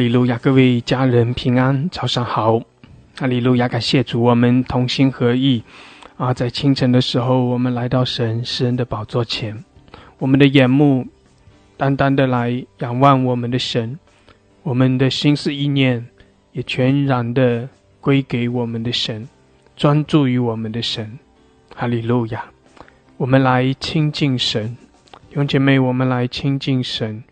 [0.00, 2.58] 哈利路亚，各位家人平安，早上好！
[3.18, 5.62] 哈利路亚，感谢主，我们同心合意
[6.16, 9.62] 啊，在清晨的时候，我们来到神施恩的宝座前，
[10.16, 11.06] 我们的眼目
[11.76, 13.98] 单单的来仰望我们的神，
[14.62, 16.06] 我们的心思意念
[16.52, 17.68] 也全然的
[18.00, 19.28] 归给我们的神，
[19.76, 21.18] 专注于我们的神。
[21.74, 22.46] 哈利路亚！
[23.18, 24.74] 我们来亲近神，
[25.28, 27.22] 弟兄姐妹，我们来亲近神。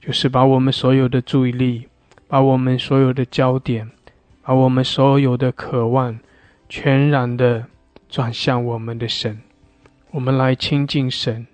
[0.00, 1.86] 就是把我们所有的注意力，
[2.34, 3.92] 把我们所有的焦点，
[4.42, 6.18] 把我们所有的渴望，
[6.68, 7.66] 全然的
[8.08, 9.40] 转向我们的神。
[10.10, 11.46] 我们来亲近神，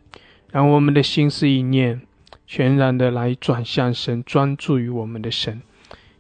[0.51, 2.01] 让我们的心思意念
[2.47, 5.61] 全然的来转向神，专注于我们的神，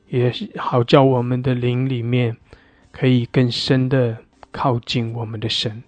[0.08, 2.36] 也好叫我们的灵里面
[2.92, 4.18] 可以更深的
[4.52, 5.82] 靠近我们的神，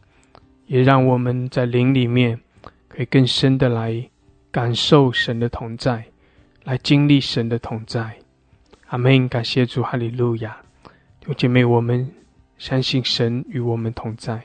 [0.67, 2.41] 也让我们在灵里面
[2.89, 4.09] 可以更深的来
[4.51, 6.07] 感受神的同在。
[6.65, 8.17] 来经历神的同在，
[8.93, 9.27] 阿门！
[9.27, 10.55] 感谢主，哈利路亚！
[11.19, 12.15] 弟姐妹，我们
[12.59, 14.45] 相信神与我们同在，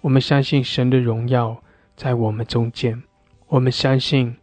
[0.00, 1.62] 我们相信神的荣耀
[1.94, 3.00] 在我们中间，
[3.46, 4.36] 我们相信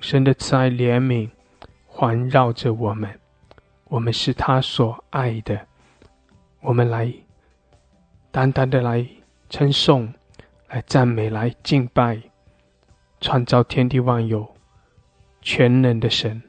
[0.00, 1.30] 神的慈爱怜悯
[1.86, 3.08] 环绕着我们，
[3.84, 5.64] 我们是他所爱的，
[6.60, 7.14] 我们来
[8.32, 9.06] 单单的来
[9.48, 10.12] 称颂、
[10.68, 12.20] 来赞美、来敬拜
[13.20, 14.44] 创造天地万有。
[15.40, 16.42] 全能的神，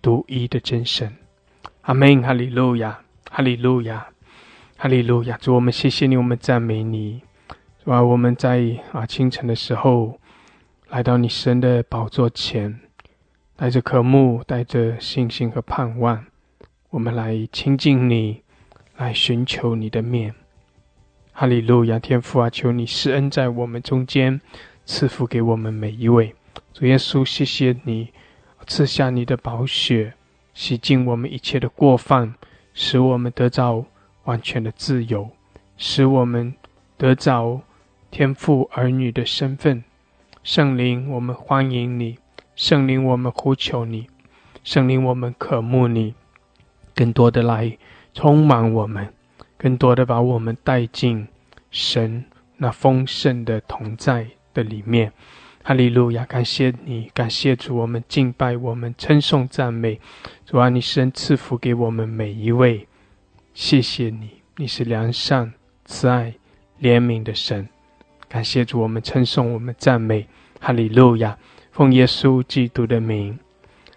[0.00, 1.14] 独一的真神，
[1.82, 2.22] 阿门！
[2.22, 4.06] 哈利路亚，哈利路亚，
[4.76, 5.38] 哈利路亚！
[5.38, 7.22] 主，我们谢谢你，我们赞美你。
[7.82, 10.20] 主啊，我们在啊清晨的时候
[10.90, 12.80] 来到你神的宝座前，
[13.56, 16.26] 带着渴慕，带着信心和盼望，
[16.90, 18.42] 我们来亲近你，
[18.98, 20.34] 来寻求你的面。
[21.32, 21.98] 哈利路亚！
[21.98, 24.38] 天父啊，求你施恩在我们中间，
[24.84, 26.34] 赐福给我们每一位。
[26.74, 28.12] 主耶稣，谢谢你
[28.66, 30.12] 赐下你的宝血，
[30.54, 32.34] 洗净我们一切的过犯，
[32.74, 33.84] 使我们得着
[34.24, 35.30] 完全的自由，
[35.76, 36.54] 使我们
[36.96, 37.60] 得着
[38.10, 39.82] 天赋儿女的身份。
[40.42, 42.16] 圣灵，我们欢迎你；
[42.56, 44.06] 圣灵，我们呼求你；
[44.64, 46.14] 圣灵，我们渴慕你，
[46.94, 47.76] 更多的来
[48.14, 49.12] 充满我们，
[49.56, 51.28] 更多的把我们带进
[51.70, 52.24] 神
[52.56, 55.12] 那丰盛的同在的里面。
[55.62, 56.24] 哈利路亚！
[56.24, 60.00] 感谢你，感谢主，我们敬拜，我们称颂赞美
[60.46, 60.70] 主啊！
[60.70, 62.88] 你神赐福给我们每一位，
[63.52, 65.52] 谢谢你，你是良善、
[65.84, 66.34] 慈爱、
[66.80, 67.68] 怜悯的神。
[68.26, 70.26] 感谢主，我们称颂，我们赞美，
[70.58, 71.36] 哈利路亚！
[71.70, 73.38] 奉耶稣基督的名，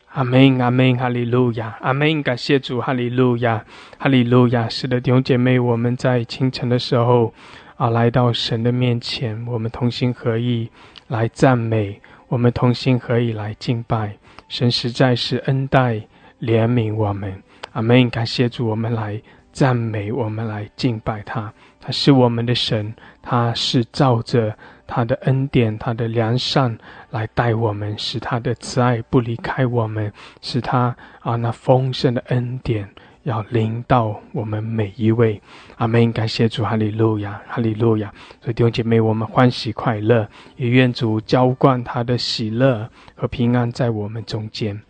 [0.09, 2.21] 阿门，阿门，哈利路亚，阿门！
[2.21, 3.65] 感谢主，哈利路亚，
[3.97, 4.67] 哈利路亚！
[4.67, 7.33] 是的，弟兄姐妹，我们在清晨的时候
[7.77, 10.69] 啊，来到神的面前，我们同心合意。
[11.07, 15.95] 来赞美，我们同心合意来敬拜神，实在是恩待
[16.41, 17.41] 怜悯我们。
[17.73, 18.07] 阿门！
[18.09, 19.19] 感谢主，我们来
[19.51, 21.51] 赞美，我们来敬拜他。
[21.79, 24.55] 他是我们的神，他是照着
[24.85, 26.77] 他的恩典、他的良善
[27.09, 32.87] 来待我们，使他的慈爱不离开我们，使他啊那丰盛的恩典。
[33.23, 35.41] 要临到我们每一位，
[35.77, 36.11] 阿门！
[36.11, 38.13] 感谢主，哈利路亚，哈利路亚！
[38.41, 44.81] 所以弟兄姐妹，我们欢喜快乐，也愿主浇灌他的喜乐和平安在我们中间，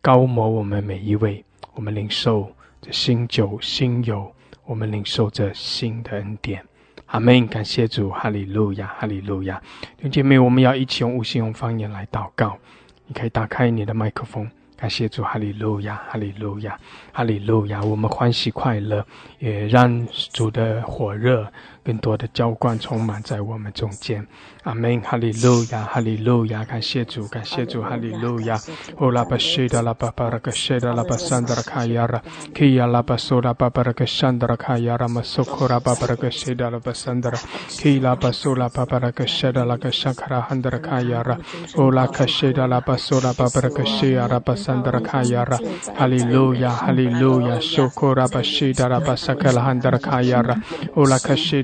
[0.00, 1.44] 高摩我们每一位。
[1.74, 2.52] 我们领受
[2.82, 4.30] 这新酒新油，
[4.66, 6.62] 我们领受这新的恩典，
[7.06, 7.46] 阿门！
[7.46, 9.58] 感谢主，哈利路亚，哈利路亚！
[9.96, 12.58] 弟兄姐妹，我们要一起用五星用方言来祷告。
[13.06, 14.50] 你可以打开你的麦克风。
[14.82, 16.76] 感谢主，哈利路亚，哈利路亚，
[17.12, 17.80] 哈利路亚！
[17.84, 19.06] 我们欢喜快乐，
[19.38, 21.46] 也让主的火热
[21.84, 24.26] 更多的浇灌充满在我们中间。
[24.64, 26.64] 阿门，哈利路亚，哈利路亚！
[26.64, 28.58] 感谢主，感谢主，哈利路亚！
[28.96, 32.22] 哦拉巴西达拉巴巴拉克西达拉巴桑德拉卡亚拉，
[32.54, 37.38] 基亚拉巴苏拉巴巴拉克桑德拉卡亚拉马苏库拉巴巴拉克西达拉巴桑德拉，
[37.68, 41.36] 基拉巴苏拉巴巴拉克西达拉克桑卡拉汉德拉卡亚拉，
[41.76, 44.72] 哦拉克西达拉巴苏拉巴巴拉克西亚拉巴桑。
[44.72, 45.58] Sandra Kayara,
[45.98, 50.56] Hallelujah, Hallelujah, Shokora Bashida la Basakala Handra Kayara,
[50.96, 51.18] Ula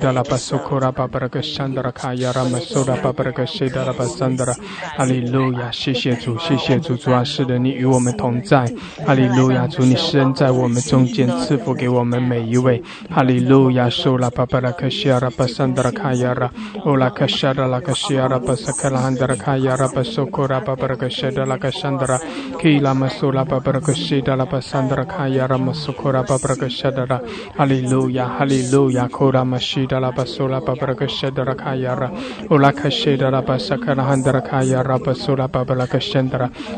[0.08, 4.54] Kashida la Basokora Babaraka Shandra Kayara, Masoda Babaraka Shida la Basandra,
[4.96, 8.72] Hallelujah，谢谢主，谢谢主，主啊，是的，你与我们同在，
[9.06, 16.50] 哈利路亚，主你施恩在我们中间，赐福给我们每一位，哈利路亚，Sola Babaraka Shara Basandra Kayara,
[16.84, 22.18] Ula Kashada la Kashara Basakala Handra Kayara, Basokora Babaraka Shida la Kashandra,
[22.58, 27.20] Kila masula babarakashida la basandra kaya ramasukura babarakashadara.
[27.56, 29.97] Hallelujah, hallelujah, kora mashida，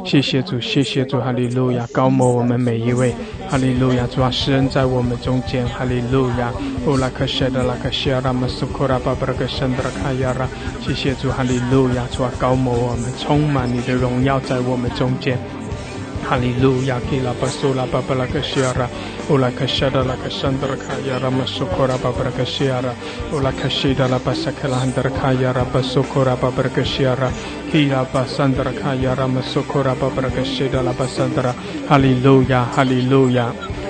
[0.05, 3.15] 谢谢主，谢谢主，哈利路亚，高摩我们每一位，
[3.49, 6.53] 哈利路亚，主啊，施恩在我们中间，哈利路亚，
[6.87, 10.49] 乌拉卡谢的拉卡谢拉马苏库拉巴布拉克谢的拉卡亚拉，
[10.81, 15.39] 谢谢主，哈利路亚，主啊，高摩我们，充满你的荣耀在我们中间。
[16.23, 18.89] 哈利路亚，基拉巴苏拉巴巴拉克西亚拉，
[19.29, 21.87] 乌拉克西达拉克山德卡亚拉马苏库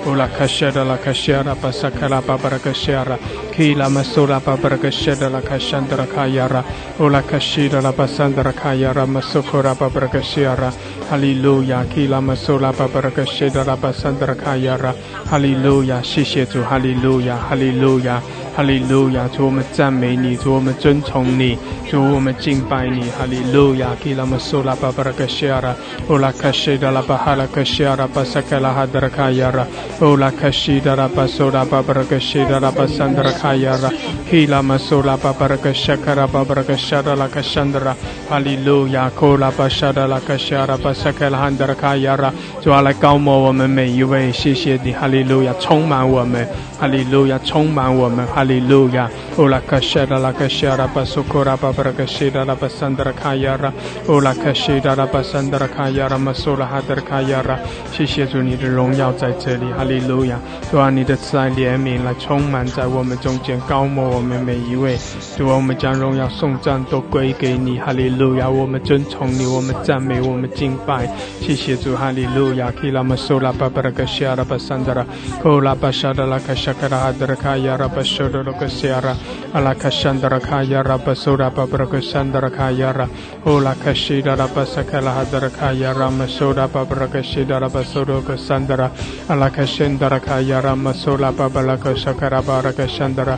[0.00, 7.16] 巴巴拉克西亚拉，乌拉克西达拉巴萨克拉汉德卡亚拉巴苏库拉巴巴拉克西亚拉，基拉巴山德卡亚拉马苏库拉巴巴拉克西达拉巴山德拉，哈利路亚，哈利路亚。
[7.16, 7.82] Ola kashada la kashara pasakala babara kashara kila masura babara kashada la kashandra kayara Ola kashida
[7.82, 10.72] la basandra kayara masukura babara kashara
[11.10, 14.94] Hallelujah kila masura babara kashada la basandra kayara
[15.28, 18.22] Hallelujah 谢谢主 Hallelujah Hallelujah
[18.55, 21.57] 哈利路亚，主我们赞美你，主我们尊崇你，
[21.89, 23.09] 主我们敬拜你。
[23.11, 25.73] 哈利路亚，基拉玛苏拉巴巴拉克西亚拉，
[26.09, 29.65] 乌拉卡西达拉巴哈拉克西亚拉巴萨卡拉哈德拉卡亚拉，
[30.01, 33.89] 乌拉卡西达拉巴苏拉巴巴拉克西达拉巴桑德拉卡亚拉，
[34.29, 37.95] 基拉玛苏拉巴巴拉克西卡拉巴巴拉克西达拉卡桑德拉。
[38.29, 46.47] 哈利路亚，库拉巴沙达拉卡西亚拉巴萨卡拉哈德拉卡亚拉，主啊来高摩我们每一位，谢谢你，哈利路亚，充满我们，
[46.81, 48.25] 哈利路亚，充满我们。
[48.25, 49.07] 哈利路亚，
[49.37, 53.71] 乌拉卡西达拉卡西达拉巴苏库拉巴巴拉卡西达拉巴桑德拉卡亚拉，
[54.07, 57.55] 乌拉卡西达拉巴桑德拉卡亚拉马苏拉哈德拉卡亚拉，
[57.91, 60.39] 谢谢主你的荣耀在这里，哈利路亚，
[60.71, 64.97] 主啊你的慈爱怜悯来充满在我们中间，高摩我们每一位，
[65.37, 71.07] 主啊我们将荣耀颂赞都归给你，哈利路亚，我们尊崇你，我们赞美，我们敬拜，
[71.39, 75.05] 谢谢主，哈利路亚，基拉马苏拉巴巴拉卡西亚拉巴桑德拉，
[75.43, 76.39] 库拉巴沙达拉
[76.71, 79.15] Shakarahadrakaya Rabashurakasara
[79.53, 83.07] Alakashandrakaya Rabasura Babrakasandrakayara
[83.45, 88.89] Ulakashida Rabasakalahadrakaya Ramasura Babrakashida Rabasurukasandra
[89.27, 93.37] Alakashandrakaya Ramasula Babalakashakarabarakashandra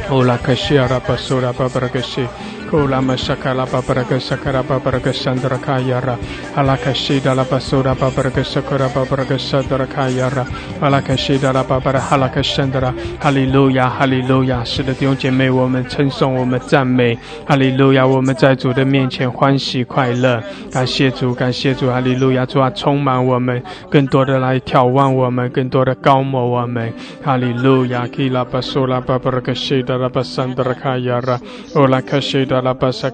[0.10, 2.30] Ola kashiara basura babarakashi.
[2.70, 6.18] Kula mashakala babaraka sakara babaraka sandra kayara.
[6.56, 10.46] Alakashida la basura babaraka sakura babaraka sandra kayara.
[10.82, 12.94] Alakashida la babara halakashandra.
[13.20, 14.64] 哈利路亚，哈利路亚！
[14.64, 18.06] 是的，弟兄姐妹，我们称颂，我们赞美，哈利路亚！
[18.06, 22.46] 我们在主的面前欢喜快乐，感谢主，感谢主，哈利路亚！
[22.46, 26.94] 主啊，充满我们，更多的来眺望我们，更多的高摩我们，
[27.24, 31.40] 哈利路亚！Kila basura babaraka shida la basandra kayara.
[31.76, 33.12] Ola shida la basandra kayara olaka shida la basura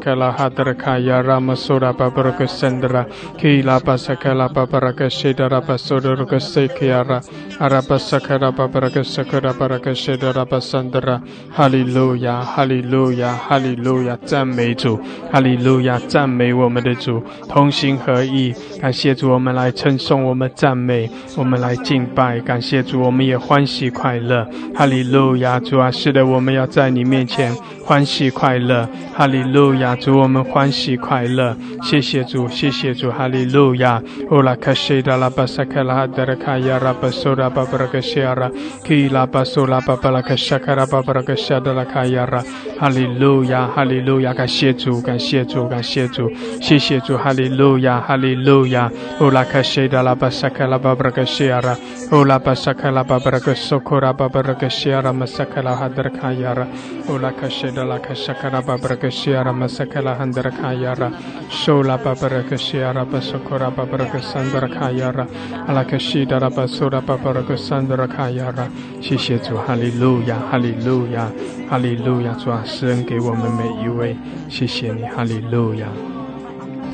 [6.39, 7.21] sekiara.
[7.59, 11.21] Arabasakara babaraka sakara baraka shida la basandra.
[11.55, 14.17] 哈利路亚，哈利路亚，哈利路亚！
[14.25, 14.99] 赞美主，
[15.31, 15.99] 哈利路亚！
[16.07, 24.45] 赞美我们的主，同心合意，感谢主，我们来称颂，我们赞美，我们来敬拜，感谢主，我们也欢喜快乐，
[24.75, 25.59] 哈利路亚！
[25.59, 29.95] 主啊，是的，我们要在你面前欢喜快乐，哈利利路亚！
[29.95, 33.99] 主，我们欢喜快乐，谢谢主，谢谢主，哈利路亚！
[34.29, 38.47] 乌拉卡西达拉巴萨卡拉哈德拉卡亚拉巴苏拉巴巴拉卡西亚拉，
[38.83, 42.43] 基拉巴苏拉巴巴拉卡沙卡拉巴巴拉卡沙德拉卡亚拉，
[42.79, 44.35] 哈利路亚，哈利路亚！
[44.35, 48.91] 感谢主，感谢主，感谢主，谢谢主，哈利路亚，哈利路亚！
[49.19, 51.75] 乌拉卡西达拉巴萨卡拉巴巴拉卡西亚拉，
[52.13, 56.67] 乌拉巴萨卡拉巴巴拉卡苏库拉巴巴拉卡西亚拉马萨卡拉哈德拉卡亚拉，
[57.09, 61.11] 乌拉卡西达拉卡沙卡拉巴巴拉卡西亚拉马萨卡拉哈德拉卡亚拉，
[61.49, 65.25] 苏拉巴巴拉卡西亚拉巴苏库拉巴巴拉卡桑德拉卡亚拉，
[65.65, 68.67] 阿拉卡西达拉巴苏拉巴巴拉卡桑德拉卡亚拉，
[69.01, 71.31] 谢谢主，哈利路亚，哈利路亚，
[71.67, 72.31] 哈利路亚！
[72.33, 74.15] 主啊，施恩给我们每一位，
[74.49, 75.87] 谢谢你，哈利路亚！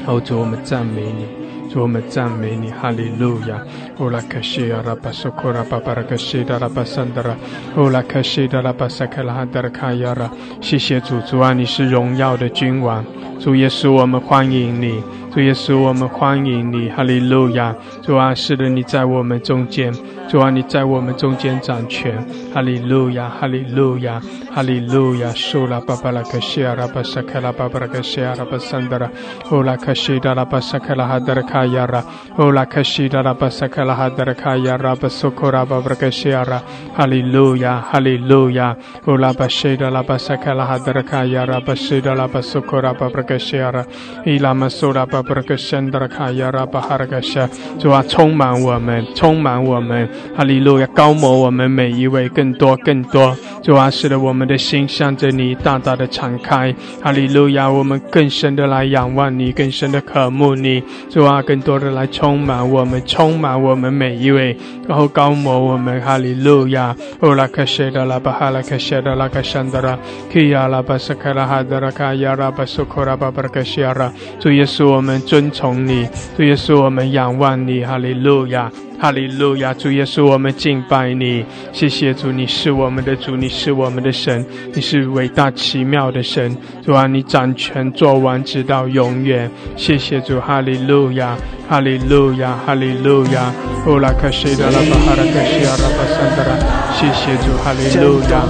[0.06, 1.39] 哦，主，我们赞美你。
[1.70, 3.62] 主，我们赞美你，哈利路亚！
[4.00, 7.36] 乌拉克西亚拉巴苏库拉巴巴拉克西达拉巴桑德拉，
[7.78, 10.30] 乌拉克西达拉巴萨克拉哈德拉卡亚拉。
[10.60, 13.06] 谢谢主，主啊，你是荣耀的君王，
[13.40, 17.76] 主耶稣，我们欢迎你，主耶稣，我们欢迎你，哈利路亚！
[18.02, 19.94] 主啊，是的，你在我们中间，
[20.28, 22.18] 主啊，你在我们中间掌权，
[22.52, 24.20] 哈利路亚，哈利路亚，
[24.52, 25.30] 哈利路亚！
[25.30, 29.08] 苏拉巴巴拉克西阿拉巴萨克拉巴巴拉克西阿拉巴桑德拉，
[29.52, 32.04] 欧拉克西达拉巴萨克拉哈德拉卡亚拉，
[32.38, 34.96] 欧拉克西达拉巴萨克拉哈德拉卡亚拉。
[34.96, 36.62] 巴苏库拉巴巴拉克西阿拉，
[36.96, 41.60] 哈利路亚，哈利路亚，欧拉巴西达拉巴萨克拉哈德拉卡亚拉。
[41.60, 43.86] 巴西达拉巴苏库拉巴巴拉克西阿拉，
[44.26, 47.40] 伊拉玛苏拉巴巴拉克山德拉卡亚拉巴哈拉克西，
[47.80, 64.58] 主啊，充满我们，充满我们，哈利路亚，高摩我们每一位，更多更多，主啊，使得我们的心向着你大大的敞开，哈利路亚，我们更深的来仰望你，更深的渴慕你，主啊，更多的来充满我们，充满我们每一位，
[64.88, 69.98] 然后高摩我们，哈利路亚，欧拉克谢德拉巴哈拉克谢德拉克山德拉，
[70.30, 78.72] 基亚拉巴萨克拉哈德拉卡亚拉巴苏库拉巴巴拉克西亚拉，主耶稣，我们我们尊崇你，主耶稣，我们仰望你，哈利路亚。
[79.02, 91.36] 哈利路亚，主耶稣，我们敬拜你，谢谢主，你是我们的主，你是我们的神，你是伟大奇妙的神，主啊，你掌权做完直到永远，谢谢主，哈利路亚，
[91.68, 93.52] 哈利路亚，哈利路亚，
[93.88, 96.54] 乌拉克西达拉巴哈拉克西阿拉巴桑德拉，
[96.94, 98.46] 谢谢主，哈利路亚，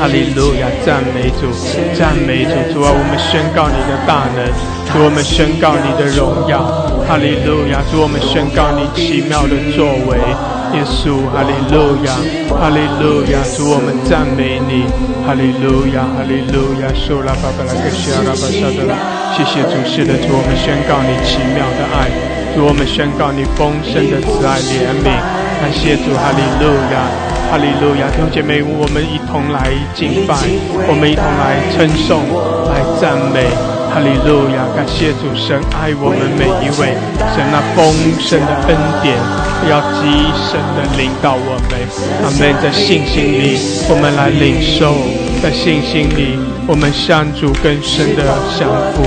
[0.00, 1.46] 哈利路亚，赞美主，
[1.94, 4.48] 赞美主，主啊，我们宣告你的大能，
[4.92, 6.60] 主，我们宣告你的荣耀，
[7.08, 9.42] 哈利路亚，主，我们宣告你奇妙。
[9.48, 10.20] 的作为，
[10.76, 12.12] 耶稣，哈利路亚，
[12.52, 14.84] 哈利路亚，主我们赞美你，
[15.26, 18.94] 哈利路亚，哈利路亚，苏拉巴巴拉克西阿拉巴沙德拉，
[19.34, 22.12] 谢谢主，是的，主我们宣告你奇妙的爱，
[22.54, 25.08] 主我们宣告你丰盛的慈爱怜悯，
[25.58, 27.08] 感谢主，哈利路亚，
[27.50, 30.36] 哈利路亚，弟兄姐妹，我们一同来敬拜，
[30.86, 32.20] 我们一同来称颂，
[32.68, 33.71] 来赞美。
[33.92, 34.64] 哈利路亚！
[34.74, 36.96] 感谢主神爱我们每一位，
[37.36, 37.84] 神那丰
[38.18, 38.72] 盛的恩
[39.04, 39.12] 典
[39.68, 40.08] 要极
[40.48, 41.76] 深的领导我们。
[42.24, 42.56] 阿门！
[42.62, 44.96] 在信心里，我们来领受；
[45.42, 48.24] 在信心里，我们向主更深的
[48.56, 48.64] 降
[48.96, 49.04] 服。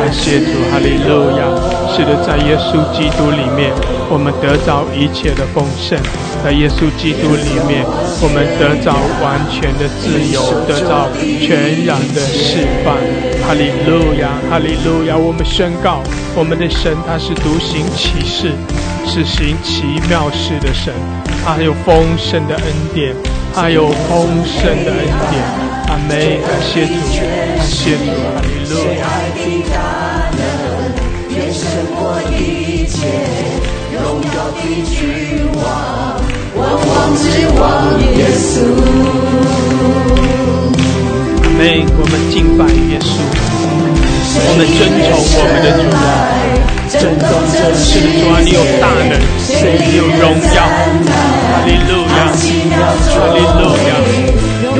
[0.00, 0.64] 感谢主！
[0.72, 1.44] 哈利路亚！
[1.92, 3.68] 是的，在耶稣基督里面，
[4.12, 5.98] 我们得着一切的丰盛。
[6.44, 7.80] 在耶稣基督里面，
[8.20, 8.92] 我们得着
[9.24, 11.08] 完全的自由，得着
[11.40, 12.92] 全然的释放。
[13.40, 15.16] 哈利路亚，哈利路亚！
[15.16, 16.02] 我们宣告，
[16.36, 18.52] 我们的神他是独行其事，
[19.08, 20.92] 是行奇妙事的神，
[21.42, 23.16] 他有丰盛的恩典，
[23.54, 25.40] 他有丰盛的恩典。
[25.88, 26.12] 阿门！
[26.44, 26.92] 感谢主，
[27.24, 29.08] 感谢主，哈利路亚。
[41.58, 43.06] 妹，我们敬拜耶稣，
[44.34, 46.02] 我们尊崇我们的主啊！
[46.90, 49.14] 真的，是的，主啊，你有大能，
[49.78, 50.58] 你有荣耀，
[51.06, 53.90] 哈利路亚，哈利路亚，
[54.74, 54.78] 荣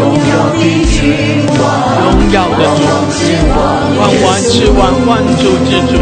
[2.32, 2.80] 耀的主，
[3.98, 5.94] 万王之王，万主之主，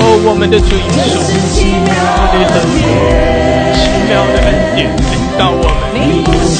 [0.00, 1.18] 哦，我们的主耶稣，
[1.90, 2.86] 哈利路亚，
[3.74, 3.78] 奇
[4.08, 5.70] 妙的恩典领到我们。
[5.94, 6.56] 你不是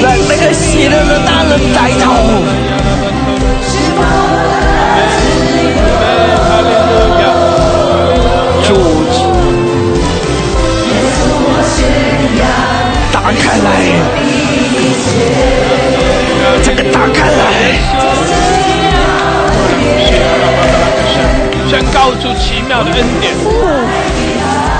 [0.02, 2.12] 让那个喜乐的大人抬头，
[13.12, 14.25] 打开来。
[16.64, 17.42] 这个打开来，
[21.70, 23.34] 宣告主奇妙的恩典，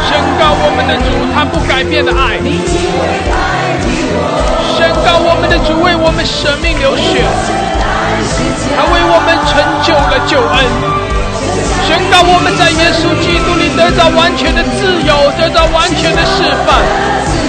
[0.08, 2.40] 宣告我们的主他不改变的爱，
[4.76, 7.24] 宣告我们的主为我们舍命流血，
[8.76, 11.15] 他为我们成就了救恩。
[11.88, 16.82] 宣告我们在耶稣基督里得到完全的自由，得到完全的释放，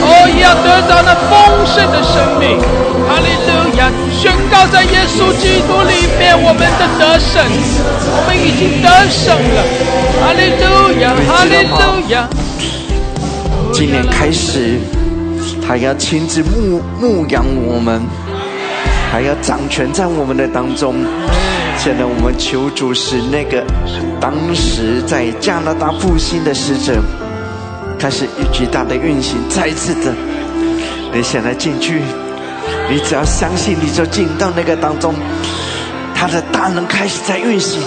[0.02, 1.32] 哦，要得到那丰
[1.66, 2.58] 盛的生命。
[3.06, 3.88] 哈利路亚！
[4.10, 7.40] 宣告在耶稣基督里面我们的得胜，
[8.10, 9.62] 我们已经得胜了。
[10.20, 10.64] 哈利路
[11.00, 11.14] 亚！
[11.26, 12.28] 哈利路亚！
[13.72, 14.80] 今年开始，
[15.66, 18.02] 他要亲自牧牧养我们，
[19.12, 20.96] 还要掌权在我们的当中。
[21.86, 23.64] 现在我们求主使那个
[24.20, 27.00] 当时在加拿大复兴的使者
[27.96, 30.12] 开始巨大的运行，再次的，
[31.14, 32.02] 你现在进去，
[32.90, 35.14] 你只要相信，你就进到那个当中，
[36.12, 37.80] 他的大能开始在运行，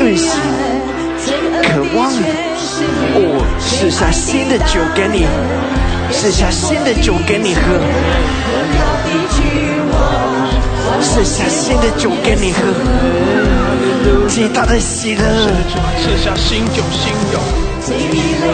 [0.00, 0.32] 运行，
[1.62, 2.10] 渴望，
[3.14, 5.24] 我，试下新的酒给你，
[6.10, 7.60] 试下新的酒给你喝。
[11.00, 12.58] 赐下新的酒给你喝，
[14.28, 15.22] 极大的喜乐。
[16.00, 17.38] 赐下新酒新油，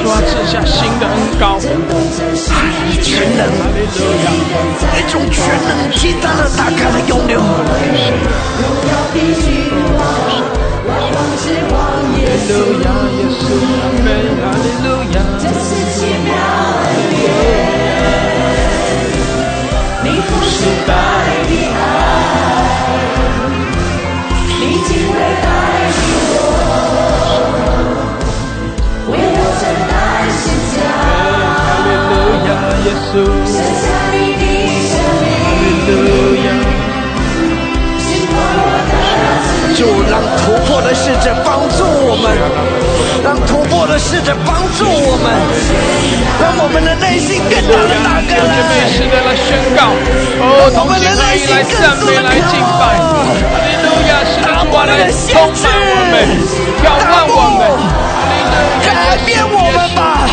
[0.03, 1.59] 主啊，赐下新的恩膏，
[3.03, 3.41] 全能，
[4.93, 7.41] 那种全能极大的打开了涌流。
[20.13, 20.55] 你不失
[20.89, 20.91] 败
[21.47, 21.79] 的爱，
[24.59, 25.47] 你竟会带
[25.95, 25.99] 着
[26.35, 26.39] 我，
[29.07, 29.39] 我要
[29.89, 29.91] 担
[30.35, 30.79] 十大架。
[33.13, 33.15] 哈，
[33.47, 33.49] 剩
[33.81, 34.43] 下你的
[34.91, 34.93] 生
[35.23, 36.20] 命。
[39.81, 42.37] 就让突破的使者帮助我们，
[43.25, 45.33] 让突破的使者帮助我们，
[46.37, 48.61] 让我们的内心更大的打开来。
[48.93, 49.97] 是的，来宣告，
[50.45, 52.93] 哦，同心合意来赞美，来敬拜。
[52.93, 56.29] 哈利路亚，是的，主啊，来充满我们，
[56.85, 57.65] 召唤我们，
[58.85, 60.29] 改变我们吧。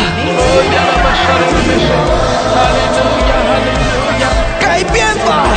[4.60, 5.56] 改变吧。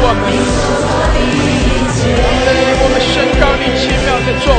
[0.00, 0.04] 我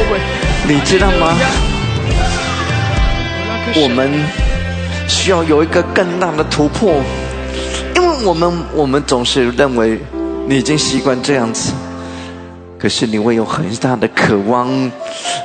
[0.09, 0.19] 们，
[0.67, 1.37] 你知道吗？
[3.75, 4.09] 我们
[5.07, 7.01] 需要有一个更大的突破，
[7.95, 9.99] 因为我们我们总是认为
[10.47, 11.71] 你已经习惯这样子。
[12.79, 14.67] 可是你会有很大的渴望，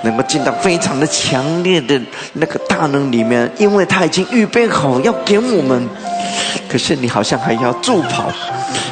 [0.05, 2.01] 能够进到非常的强烈的
[2.35, 5.89] 那个大能里面，因为他已经预备好要给我们。
[6.69, 8.31] 可是你好像还要助跑，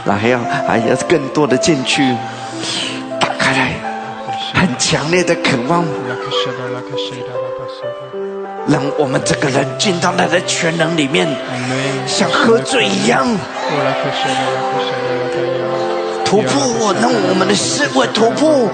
[0.04, 2.02] 那还要还要更多的进去，
[3.20, 3.74] 打开来，
[4.54, 5.84] 很强烈的渴望，
[8.66, 11.28] 让我们这个人进到他的全能里面，
[12.06, 13.26] 像喝醉一样。
[16.32, 18.72] 突破，让我们的思维突破，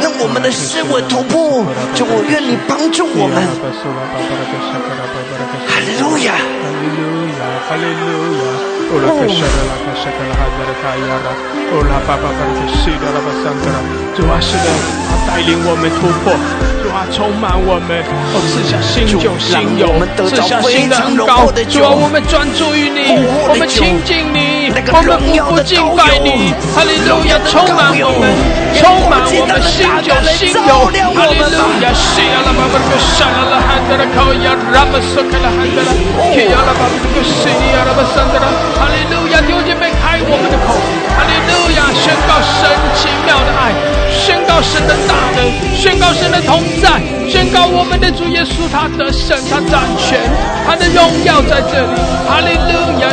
[0.00, 1.62] 让我们的思维突破。
[1.92, 3.44] 就我愿你帮助我们。
[5.68, 8.08] 哈利路亚，哈利路亚，哈利路
[8.40, 8.48] 亚。
[8.88, 8.96] 哦，
[14.16, 14.66] 主啊，是的，
[15.10, 16.32] 他带领我们突破，
[16.80, 18.00] 主啊，充满我们，
[18.32, 19.92] 哦，赐下新酒新油，
[20.26, 23.12] 赐下新的恩膏，主啊，我们专注于你，
[23.50, 28.28] 我们亲近你，我们无不敬拜你，哈利路亚，充满我们，
[28.76, 30.84] 充满我们新酒新油，
[31.16, 35.90] 哈利路亚，西亚拉巴巴克沙拉拉汉德拉考亚拉巴索克拉汉德拉，
[36.28, 38.52] 基亚拉巴巴克西尼亚拉巴桑德拉。
[38.76, 39.40] 哈利路亚！
[39.40, 40.76] 弟兄姐妹，开我们的口！
[41.16, 41.88] 哈利路亚！
[41.96, 43.72] 宣告神奇妙的爱，
[44.12, 45.40] 宣告神的大能，
[45.72, 50.20] 宣告神的同在，宣告我们的主耶稣他得胜，他掌权，
[50.68, 51.96] 他的荣耀在这里。
[52.28, 53.05] 哈利路亚！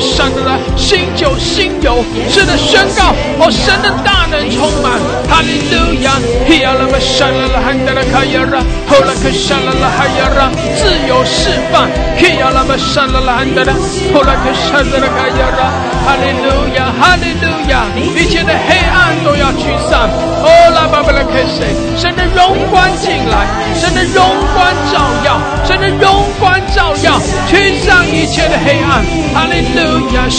[0.00, 4.98] 信仰了巴布那个神的来，新酒新油，是的宣告哦，神的大能充满。
[5.28, 6.18] 哈利路亚！
[6.46, 11.88] 希亚拉巴沙拉拉汉达拉卡亚拉，后拉克沙拉拉哈亚拉，自由释放。
[12.18, 13.72] 希亚拉巴沙拉拉汉达拉，
[14.12, 14.50] 后拉克。
[14.64, 15.70] 神的开亚拉，
[16.04, 17.84] 哈利路亚，哈利路亚，
[18.16, 20.08] 一切的黑暗都要驱散。
[20.42, 21.74] 哦，拉巴巴拉克谁？
[21.96, 29.04] 神的荣光进来，神的荣光照耀，神的荣光照耀，驱散一切的黑暗。
[29.34, 30.30] 哈利路 Hallelujah.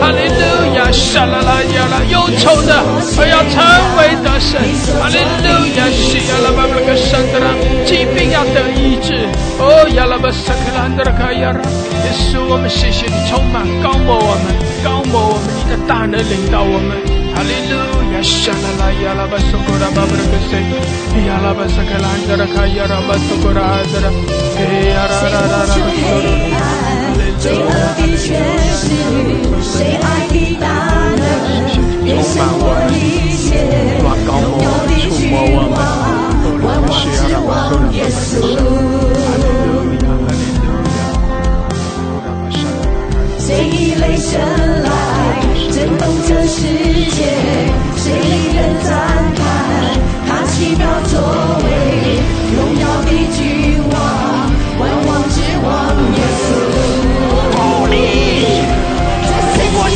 [0.00, 0.75] Hallelujah.
[0.92, 2.72] 沙拉拉亚拉，忧愁的
[3.18, 3.60] 而要成
[3.98, 4.60] 为得胜。
[5.00, 9.28] 哈利路亚，西亚拉巴布拉沙德拉，疾病要得医治。
[9.58, 16.96] 哦，亚拉巴萨克兰德拉卡亚拉，耶稣，我们谢谢你充满高抹我们，高抹我们，你的大能领导我们。
[17.36, 17.76] 哈利路
[18.14, 20.56] 亚，沙拉拉亚拉巴苏古拉巴布拉格塞，
[21.26, 24.08] 亚拉巴萨克兰德拉卡亚拉巴苏古拉德拉，
[24.56, 26.75] 嘿呀啦啦啦啦啦。
[27.36, 27.40] 拉。
[27.40, 28.26] 最后的全
[28.72, 28.84] 是
[29.62, 30.64] 谁爱的大
[31.16, 31.20] 能，
[32.04, 32.94] 变现我一
[33.36, 33.46] 切，
[34.26, 34.30] 荣
[34.62, 35.20] 耀的君
[35.70, 35.72] 王，
[36.62, 37.48] 万王之王
[37.92, 38.20] 耶稣。
[43.38, 44.40] 谁以雷神
[44.82, 44.86] 来
[45.70, 46.56] 震动这世
[47.10, 47.18] 界？
[47.96, 48.92] 谁令人赞
[49.36, 49.38] 叹
[50.26, 51.12] 他奇妙作
[51.62, 51.66] 为？
[52.56, 53.38] 荣耀的君
[53.92, 53.94] 王，
[54.80, 55.68] 万王之王
[56.14, 57.05] 耶稣。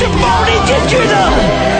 [0.00, 1.79] 是暴力进去的。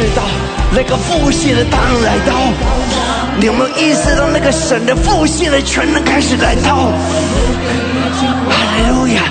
[0.00, 0.22] 知道。
[0.72, 2.32] 那个复兴的当来到，
[3.38, 6.92] 你有没有意识到那个神的复兴的全能开始来到？
[8.48, 9.22] 哈利路亚！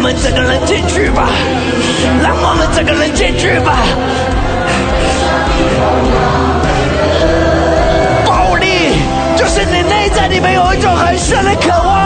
[0.00, 1.28] 我们整个人进去吧，
[2.22, 3.76] 让我们整个人进去吧。
[8.24, 8.96] 暴力
[9.36, 11.99] 就是你内在里面有一种很深的渴望，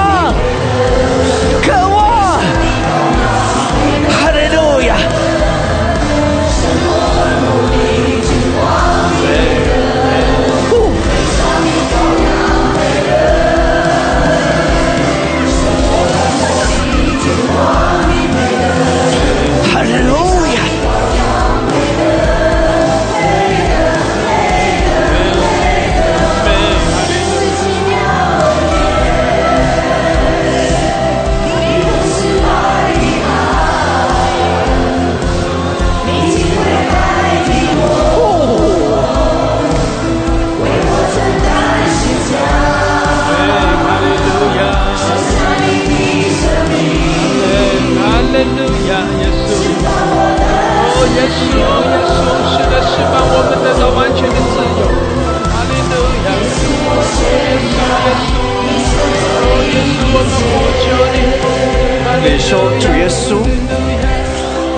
[51.26, 51.34] 你。
[62.38, 63.38] 说主耶稣，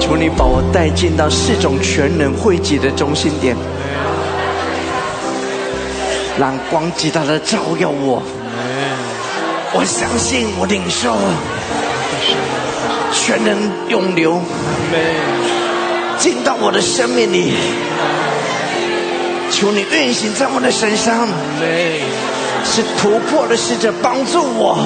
[0.01, 3.57] 求你把我带进到四种全能汇集的中心点，
[6.39, 8.23] 让光极大的照耀我。
[9.73, 11.17] 我相信，我领受，
[13.13, 14.41] 全能永留
[16.19, 17.55] 进到我的生命里。
[19.51, 21.29] 求你运行在我的身上，
[22.65, 24.77] 是突破的使者帮助我，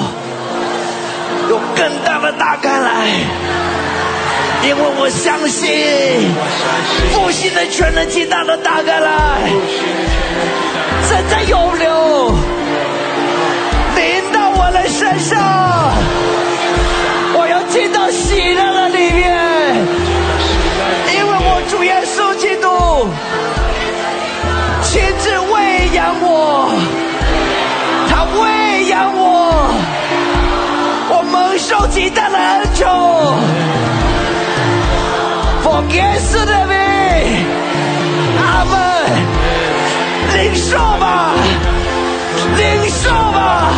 [1.49, 3.07] 有更大的打开来。
[4.63, 6.29] 因为我相信，
[7.11, 9.49] 复兴的全能极大的打开来，
[11.09, 12.31] 正在涌流，
[13.95, 15.41] 临到我的身上，
[17.33, 19.50] 我要进到喜乐的里面，
[31.91, 32.87] 我蒙受极大的恩宠。
[35.61, 36.75] 奉耶稣的名，
[38.39, 38.71] 阿门。
[40.33, 41.33] 领受吧，
[42.57, 43.73] 领受吧，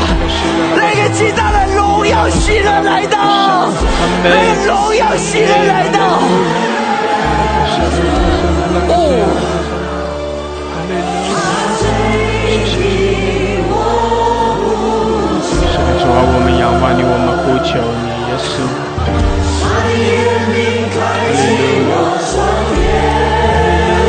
[0.75, 3.17] 那个极大的荣耀喜乐来到，
[4.23, 4.35] 那个
[4.67, 5.99] 荣耀喜乐来到。
[8.89, 8.91] 哦。
[16.03, 18.51] 主啊，我们仰望你，我们呼求你，耶稣。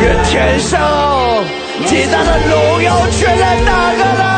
[0.02, 0.74] 愿天上
[1.86, 4.33] 极大的荣耀全然打开来，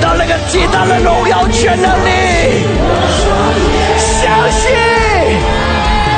[0.00, 2.10] 到那个极大的荣耀全能力，
[3.98, 4.70] 相信，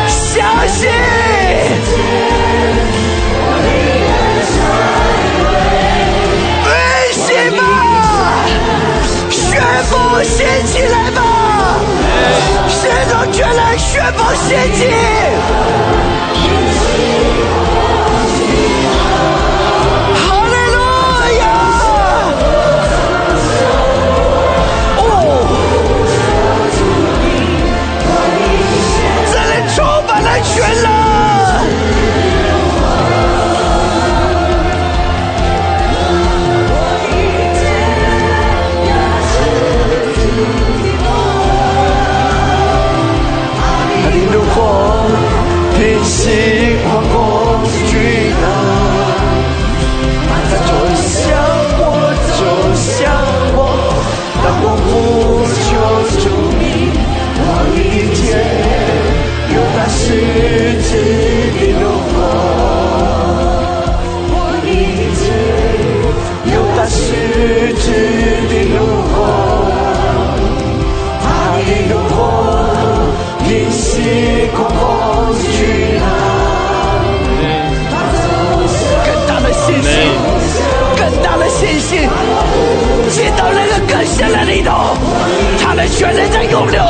[0.06, 0.88] 相信。
[6.64, 6.70] 运
[7.12, 7.62] 行吧，
[9.30, 9.92] 宣布
[10.22, 11.20] 兴起来吧，
[12.68, 14.80] 世中全来宣布兴起。
[84.64, 84.96] 头，
[85.60, 86.82] 他们全能在涌流。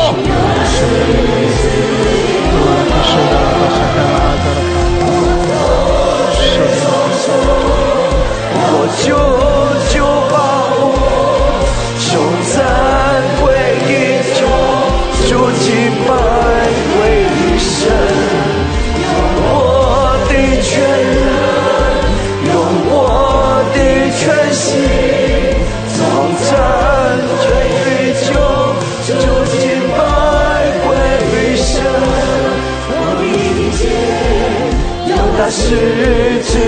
[35.36, 36.58] 那十字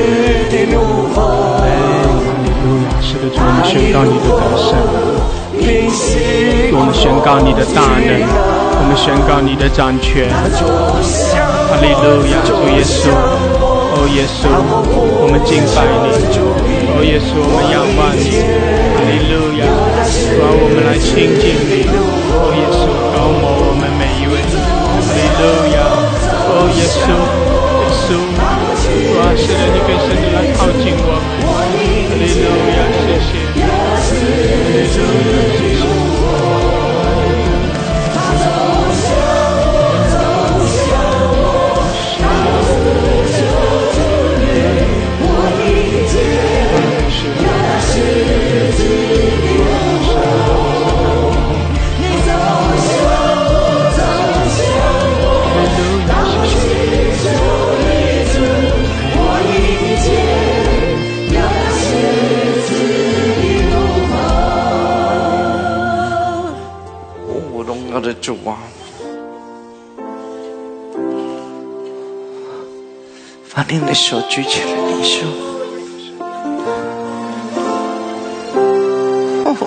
[0.51, 0.77] 的怒
[1.15, 1.65] 吼，哈
[2.43, 2.87] 利路亚！
[3.01, 4.73] 是的，主，我们宣告你的得胜，
[6.73, 8.11] 我们宣告你的大能，
[8.81, 10.29] 我们宣告你的掌权。
[10.31, 12.35] 哈利路亚！
[12.47, 14.49] 主耶稣，哦耶稣，
[15.21, 16.09] 我们敬拜你，
[16.91, 18.43] 哦耶稣，我们仰望你。
[18.95, 19.63] 哈利路亚！
[20.09, 21.87] 主啊，我们来亲近你，
[22.33, 24.35] 哦耶稣，高摩我们每一位。
[24.43, 25.43] 哈利路
[25.77, 25.79] 亚！
[26.57, 27.03] 哦耶稣，
[27.83, 28.15] 耶稣，
[28.81, 28.87] 主
[29.19, 31.27] 啊，是的，你更深的来靠近我们。
[31.43, 33.29] 哈利路亚，谢谢。
[33.59, 33.67] 哈
[34.07, 34.15] 利
[34.95, 36.04] 路亚，谢谢。
[74.07, 75.27] 手举起了你说。
[79.47, 79.63] 哦哦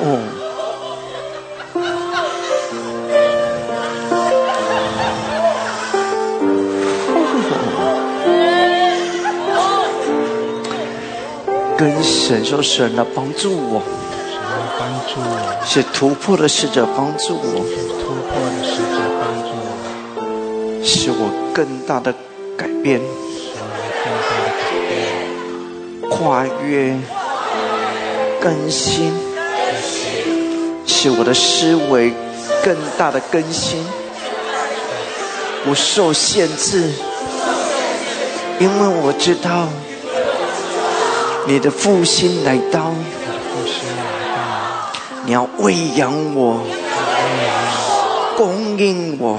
[11.76, 13.82] 跟神说：“神来帮助我，
[14.30, 17.66] 神来帮助我，是突破的使者帮助我，
[18.00, 22.14] 突破的使者帮助我，使我更大的
[22.56, 23.02] 改变。”
[26.18, 26.98] 跨越、
[28.42, 29.14] 更新，
[30.88, 32.12] 使我的思维
[32.64, 33.86] 更大的更新，
[35.64, 36.92] 不受限制，
[38.60, 39.68] 因为我知道
[41.46, 42.92] 你的复兴来到，
[45.24, 46.62] 你要喂养我，
[48.36, 49.38] 供应我。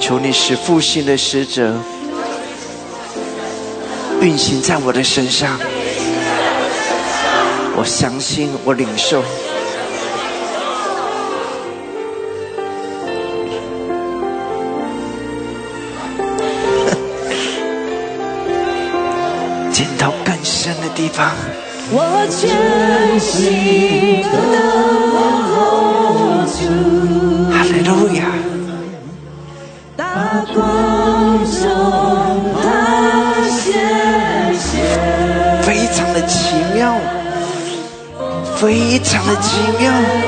[0.00, 1.74] 求你使复兴的使者
[4.20, 5.58] 运行在我的身上，
[7.76, 9.22] 我相信，我领受。
[19.72, 21.30] 进到更深的地方，
[21.90, 24.28] 我全心的
[25.14, 25.16] 问
[25.54, 26.56] 候主，
[27.52, 28.27] 哈利路亚！
[39.08, 40.27] 非常的奇妙，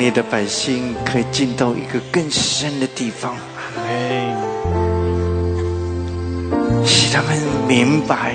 [0.00, 3.36] 你的百姓可以进到一个更深的地方，
[3.76, 3.82] 阿
[6.86, 7.38] 使他们
[7.68, 8.34] 明白，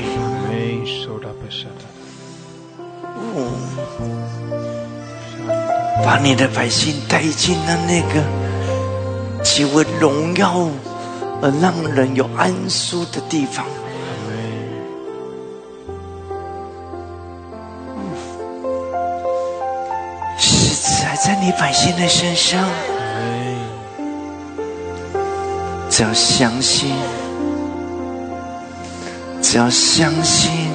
[6.05, 8.21] 把你的百姓带进了那个
[9.43, 10.69] 极为荣耀
[11.41, 13.65] 而让人有安舒的地方。
[21.85, 22.67] 在你百姓的身上，
[25.87, 26.91] 只要相信，
[29.39, 30.71] 只要相信，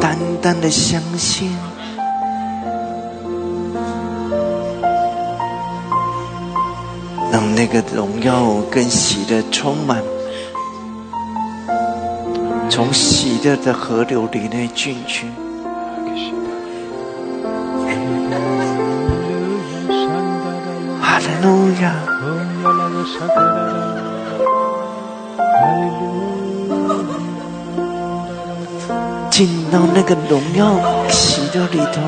[0.00, 1.56] 单单的相信，
[7.30, 10.02] 让那个荣耀跟喜乐充满，
[12.68, 15.26] 从喜乐的河流里内进去。
[29.70, 32.00] 到那个荣耀喜掉里头。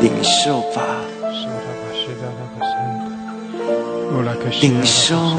[0.00, 0.82] 领受吧，
[4.60, 5.35] 领受。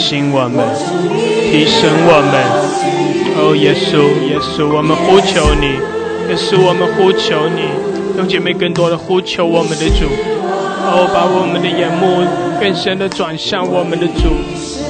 [0.00, 0.64] 更新我们，
[1.52, 2.40] 提升我们。
[3.36, 4.00] 哦，耶稣，
[4.32, 5.76] 耶稣，我们呼求你，
[6.26, 7.68] 耶稣，我们呼求你，
[8.14, 10.08] 弟兄姐妹更多的呼求我们的主。
[10.88, 12.24] 哦，把我们的眼目
[12.58, 14.40] 更深的转向我们的主，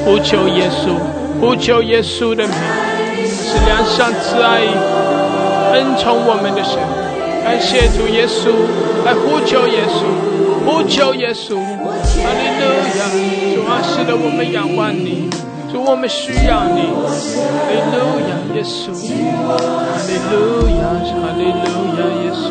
[0.06, 0.94] 呼求耶稣，
[1.40, 2.54] 呼求耶稣的名，
[3.26, 4.62] 是良善慈爱、
[5.74, 6.78] 恩宠我们的神。
[7.42, 8.54] 感谢主耶稣，
[9.04, 10.06] 来呼求耶稣，
[10.70, 11.56] 呼求耶稣。
[11.56, 12.62] 哈利路
[12.98, 13.02] 亚，
[13.54, 15.28] 主啊，是的，我们仰望你，
[15.72, 16.86] 主，我们需要你。
[16.94, 17.98] 哈利路
[18.30, 18.94] 亚，耶稣。
[18.94, 19.58] 哈
[20.06, 20.82] 利路亚，
[21.18, 21.66] 哈利路
[21.98, 22.48] 亚，耶稣。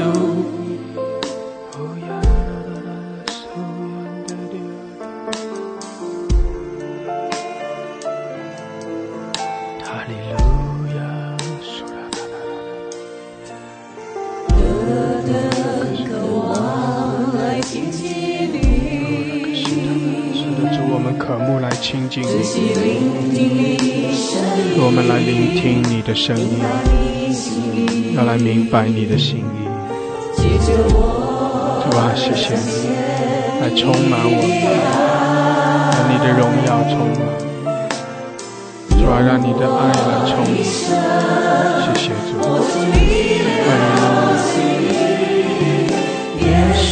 [24.82, 26.59] 我们来聆听你的声音，
[28.15, 29.43] 要来明白你的心意。
[30.38, 32.89] 主啊，谢谢你，
[33.61, 34.49] 来充满我们，
[35.91, 37.21] 让你的荣耀充满。
[38.89, 40.53] 主啊，让你的爱来充满。
[41.82, 42.32] 谢谢主。
[42.45, 42.47] 哈
[42.93, 42.97] 利
[43.41, 43.47] 路
[43.89, 44.01] 亚。
[46.39, 46.89] 耶稣。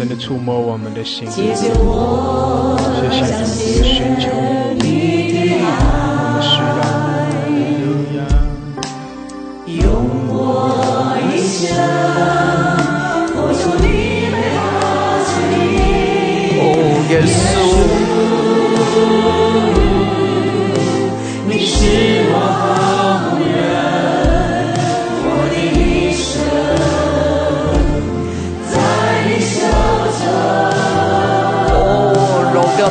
[0.00, 1.30] 深的触摸我们的心。
[1.30, 3.10] 谢谢主，我们
[3.84, 4.30] 寻求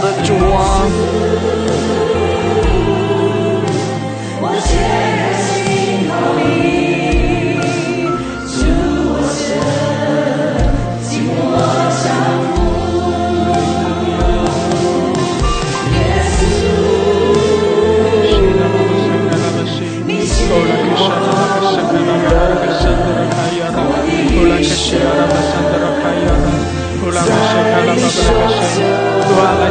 [0.01, 0.57] 的主啊，
[4.41, 4.71] 我全
[5.17, 5.51] 然信
[6.07, 6.41] 靠你，
[8.47, 8.49] 主
[9.11, 9.37] 我神，
[11.03, 11.37] 紧握
[11.91, 12.01] 相
[12.47, 12.57] 扶。
[15.95, 15.97] 耶
[16.31, 16.39] 稣，
[20.07, 20.49] 你是主
[21.03, 21.07] 啊，
[27.85, 29.08] 来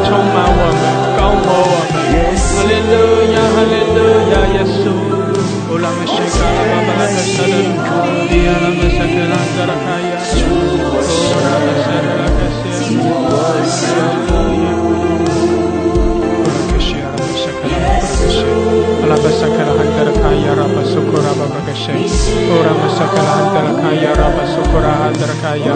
[0.08, 0.80] 充满我们，
[1.20, 1.92] 高牧我们。
[2.56, 2.92] 哈利路
[3.34, 3.98] 亚，哈利路
[4.32, 4.88] 亚，耶稣。
[5.68, 7.77] 哦，让我们宣告，阿爸，阿爸，阿，
[19.18, 21.92] kaya raba sukura baba kashe.
[22.50, 25.74] Ora masakala handala kaya raba sukura handala kaya.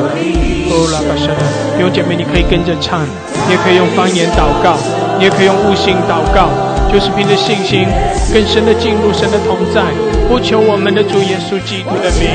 [0.70, 1.34] Ola basha。
[1.76, 3.04] 弟兄姐妹，你可以跟着唱，
[3.46, 4.76] 你也可以用方言祷告，
[5.18, 6.48] 你也可以用悟性祷告，
[6.92, 7.86] 就是凭着信心
[8.32, 9.82] 更深的进入神的同在，
[10.28, 12.28] 呼求我们的主耶稣基督的名。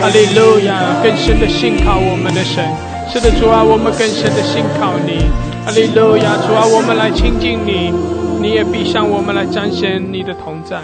[0.00, 1.00] 哈利路亚！
[1.02, 2.64] 更深的信靠我们的神。
[3.12, 5.30] 是的，主啊，我们更深的信靠你。
[5.64, 6.36] 哈利路亚！
[6.46, 7.92] 主啊，我们来亲近你，
[8.44, 10.82] 你也必向我们来彰显你的同在。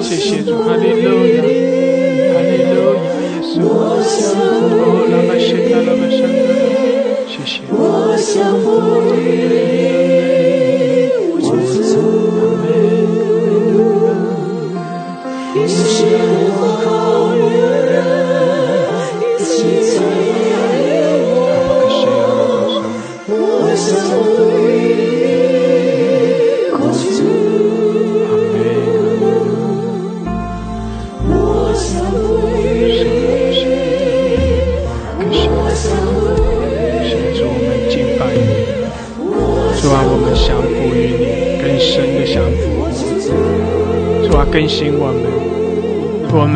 [0.00, 1.42] 谢谢主，哈利路亚，
[2.32, 3.60] 哈利路亚，耶稣。
[3.60, 4.00] 哦，
[5.12, 6.48] 拉巴谢达，拉巴山达，
[7.28, 7.60] 谢谢。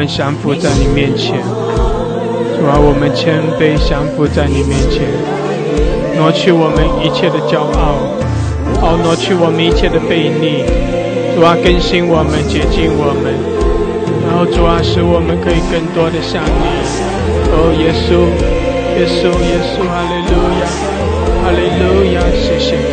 [0.03, 1.39] 们降服在你面前。
[2.59, 5.07] 主啊，我们谦卑降服在你面前，
[6.19, 8.11] 挪去我们一切的骄傲，
[8.81, 10.67] 好挪去我们一切的悖逆。
[11.37, 13.31] 主啊，更新我们，洁净我们。
[14.27, 16.67] 然后主啊，使我们可以更多的像你。
[17.55, 18.27] 哦，耶稣，
[18.99, 20.67] 耶稣，耶稣，哈利路亚，
[21.45, 22.92] 哈利路亚，谢谢。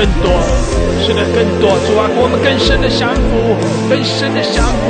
[0.00, 0.32] 更多。
[1.04, 3.54] 是的，更多主啊，给我们更深的降服，
[3.90, 4.88] 更深的降服，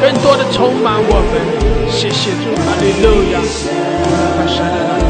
[0.00, 1.90] 更多的充满我们。
[1.90, 5.05] 谢谢主，哈利路亚。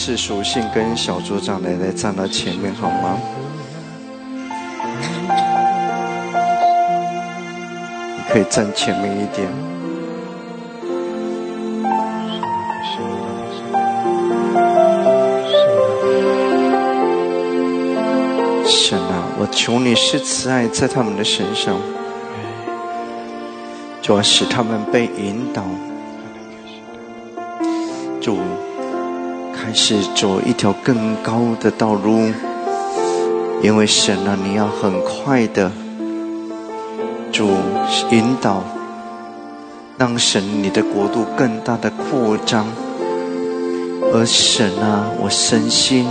[0.00, 3.18] 是属性跟小组长奶奶站到前面好吗？
[8.16, 9.48] 你可以站前面一点。
[18.64, 21.76] 神啊，我求你是慈爱在他们的身上，
[24.00, 25.64] 就要使他们被引导，
[29.68, 32.32] 开始走一条更高的道路，
[33.62, 35.70] 因为神啊，你要很快的
[37.30, 37.50] 主
[38.10, 38.64] 引导，
[39.98, 42.66] 让神你的国度更大的扩张，
[44.14, 46.06] 而神啊，我深信。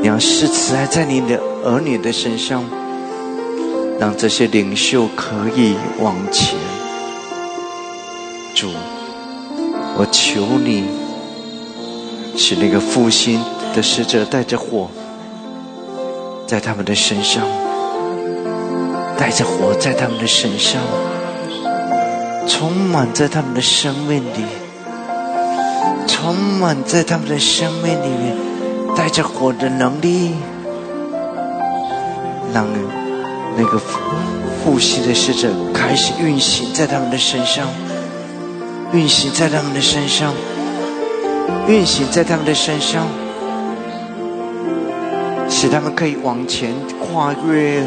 [0.00, 2.64] 你要施慈爱在你的儿女的身上，
[4.00, 6.58] 让这些领袖可以往前。
[8.54, 8.70] 主，
[9.98, 10.84] 我求你，
[12.36, 13.40] 使那个复兴
[13.74, 14.88] 的使者带着火，
[16.46, 17.44] 在他们的身上，
[19.18, 20.80] 带着火在他们的身上，
[22.46, 24.44] 充满在他们的生命里，
[26.06, 28.36] 充满在他们的生命里面。
[28.94, 30.34] 带着火的能力，
[32.52, 32.66] 让
[33.56, 33.80] 那个
[34.62, 37.66] 复兴的使者开始运行在他们的身上，
[38.92, 40.34] 运行在他们的身上，
[41.68, 43.06] 运行在他们的身上，
[45.48, 47.82] 使他们可以往前跨越，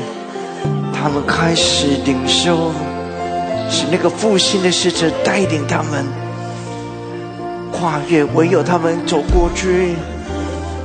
[0.93, 2.71] 他们开始领受，
[3.69, 6.05] 使那个复兴的使者带领他们
[7.71, 9.95] 跨越，唯有他们走过去。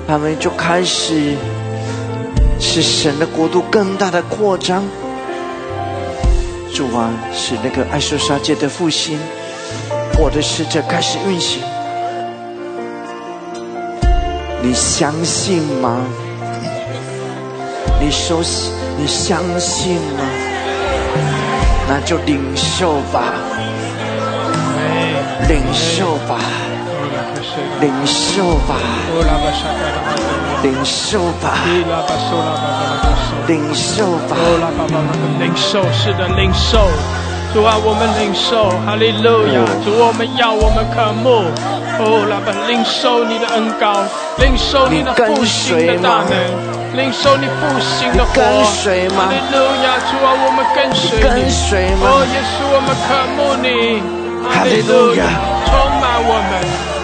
[0.09, 1.37] 他们就开始
[2.59, 4.83] 使神的国度更大的扩张。
[6.75, 9.17] 主啊，使那个爱受杀界的复兴，
[10.19, 11.63] 我的使者开始运行。
[14.63, 16.03] 你相信吗？
[18.01, 18.43] 你说？
[18.99, 20.25] 你相信吗？
[21.89, 23.33] 那就领受吧，
[25.49, 26.39] 领受吧。
[27.81, 28.77] 领受吧，
[30.63, 31.57] 领受吧，
[33.49, 34.37] 领受吧，
[35.39, 36.79] 领受是的，领受。
[37.53, 39.65] 主啊，我们领受，哈利路亚！
[39.83, 41.51] 主，我们要，我们渴慕，
[42.01, 44.01] 哦，来吧，领受你的恩膏，
[44.41, 46.33] 领受你的复兴的大能，
[46.97, 48.33] 领受你复兴的火。
[48.35, 51.23] 跟随吗哈利路亚，主啊，我们跟随你。
[51.23, 54.01] 跟随吗哦，耶稣，我们渴慕你。
[54.41, 55.29] 哈利路亚
[55.69, 56.53] 充满我们。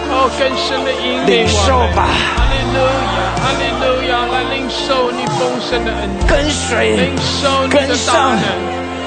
[0.08, 1.92] 哦，更深的引领我们。
[1.92, 6.26] 吧哈利路亚，哈利路亚，来领受你丰盛的恩典。
[6.26, 8.48] 跟随领受你跟的大上能，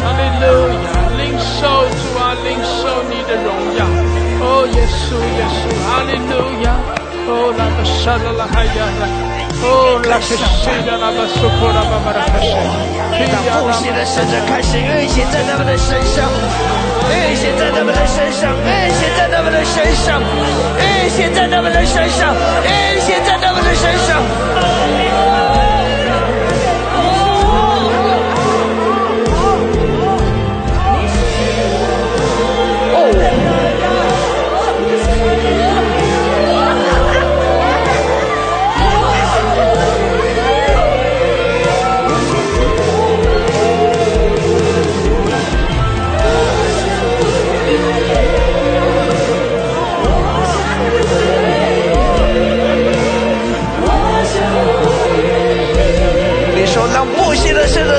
[0.06, 1.02] 哈利路亚！
[1.18, 1.66] 领受
[1.98, 3.84] 主啊，领受你的荣耀，
[4.60, 6.36] 哦，耶稣，耶稣，哈利路
[6.68, 6.76] 亚！
[7.32, 9.07] 哦，拉巴沙拉拉哈呀拉，
[9.64, 12.51] 哦，拉克西拉拉巴苏库拉巴巴拉克西，
[13.24, 16.28] 让复兴的圣者开始运行在他们的身上，
[17.07, 24.18] 运行在他们的身上，运行在他们的身上，运行在他们的身上，运行在他们的身上。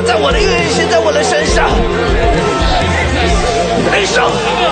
[0.02, 1.68] 在我的运行在我的身上，
[3.92, 4.69] 雷声。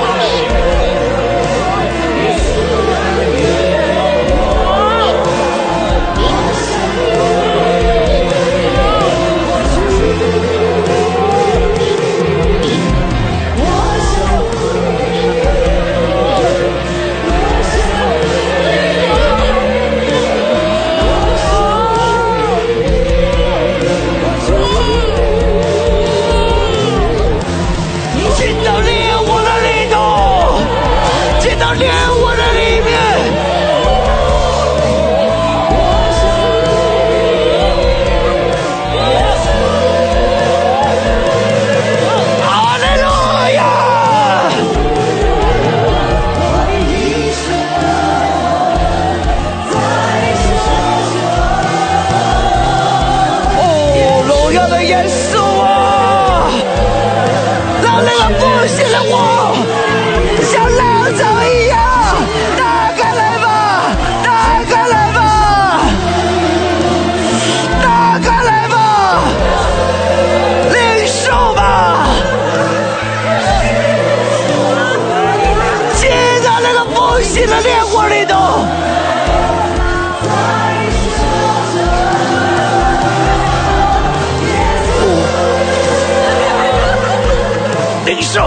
[88.19, 88.43] 领受。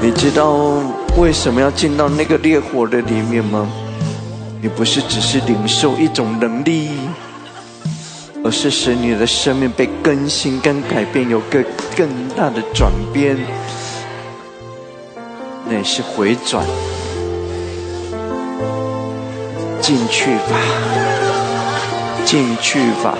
[0.00, 0.56] 你知道
[1.16, 3.68] 为什么要进到那个烈火的里面吗？
[4.60, 6.90] 你不是只是领受一种能力，
[8.44, 11.64] 而是使你的生命被更新跟改变，有个
[11.96, 13.38] 更大的转变，
[15.66, 16.66] 那也是回转。
[19.82, 20.56] 进去吧，
[22.24, 23.18] 进去吧，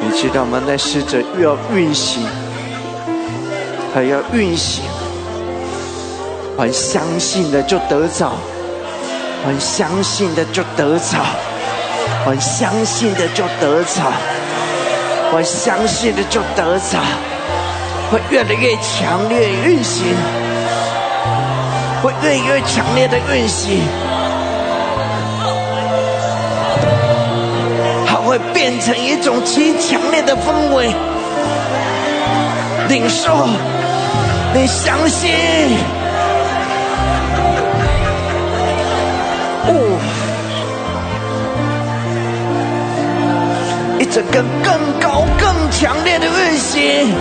[0.00, 0.58] 你知道吗？
[0.66, 2.26] 那使者又要运行，
[3.94, 4.82] 还要运行，
[6.56, 8.32] 很相信的就得着，
[9.44, 11.18] 很相信的就得着，
[12.24, 14.10] 很相信的就得着，
[15.30, 16.98] 很相信的就得着，
[18.10, 20.06] 会越来越强烈运行，
[22.02, 23.82] 会越来越强烈的运行。
[28.84, 30.94] 成一种极强烈的氛围。
[32.88, 33.48] 领受，
[34.52, 35.30] 你相信？
[39.66, 39.98] 哦，
[43.98, 47.14] 一整个更高、更强烈的运行，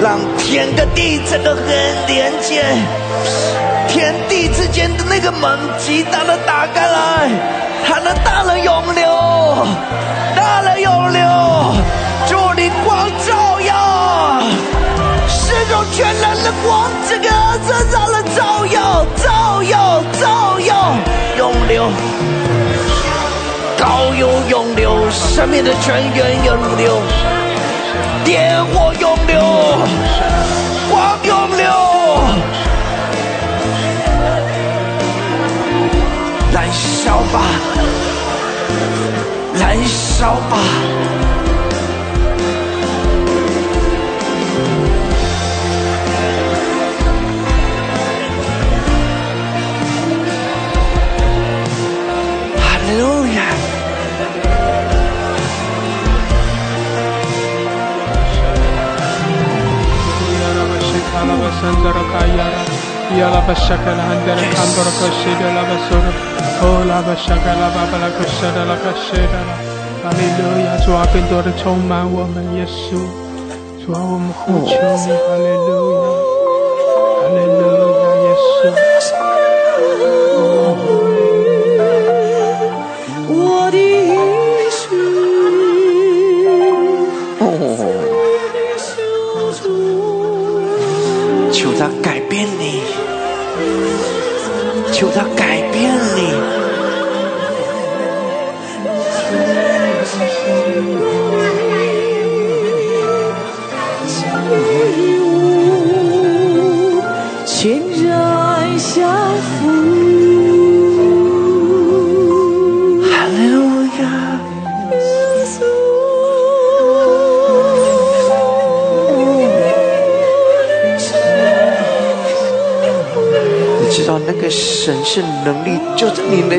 [0.00, 1.64] 让天跟地整个很
[2.06, 2.62] 连接。
[3.88, 7.30] 天地之间的那个门极大的打开来，
[7.86, 9.66] 它的大能永流，
[10.36, 11.20] 大能永流，
[12.28, 14.40] 祝你光照耀，
[15.28, 17.28] 是种全然的光，这个
[17.66, 20.96] 身上的照耀，照耀，照耀，
[21.38, 21.88] 永流，
[23.78, 27.00] 高油涌流，生命的泉源永流，
[28.24, 29.13] 烈火永
[29.84, 29.92] 流，
[30.90, 31.64] 光涌流。
[36.52, 37.40] 燃烧吧，
[39.54, 40.58] 燃烧吧！
[70.02, 72.98] 哈利路亚，主啊，更多的充满我们，耶稣，
[73.84, 75.98] 主啊，我们呼求你，哈利路亚，
[77.20, 77.60] 哈利路
[78.00, 78.93] 亚，耶稣。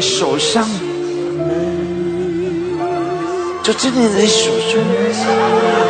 [0.05, 0.69] 手上，
[3.63, 5.84] 就真的在手中。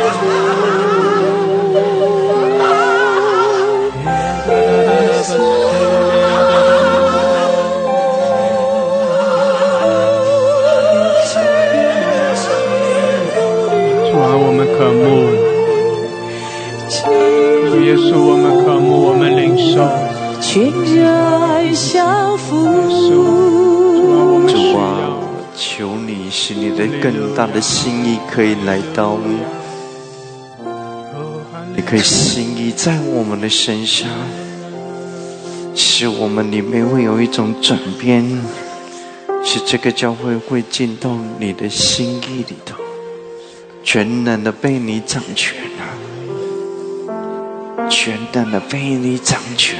[27.36, 29.38] 大的心意可以来到，你。
[31.88, 34.08] 可以心意在我们的身上，
[35.72, 38.24] 使我们里面会有一种转变，
[39.44, 42.74] 使这个教会会进到你的心意里头，
[43.84, 45.86] 全然的被你掌权啊，
[47.88, 49.78] 全然的被你掌权，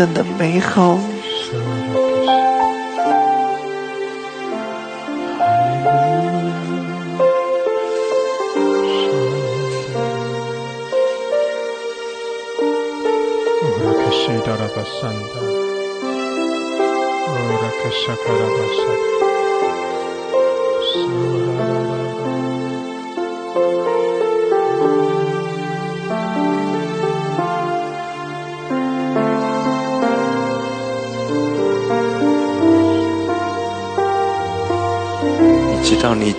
[0.00, 1.19] 真的美好！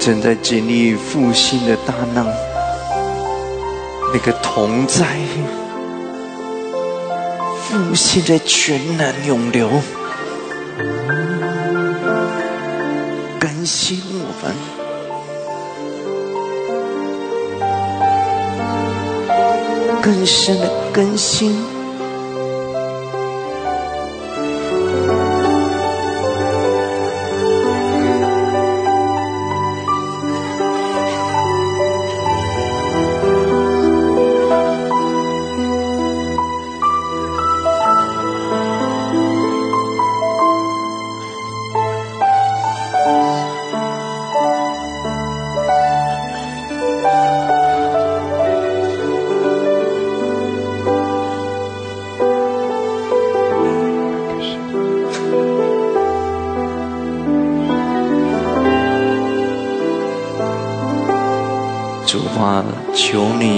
[0.04, 2.26] 正在经历复兴的大难，
[4.12, 5.06] 那个同在，
[7.70, 9.70] 复兴的全然永流，
[13.40, 14.56] 更新我们。
[20.02, 21.64] 更深的更新，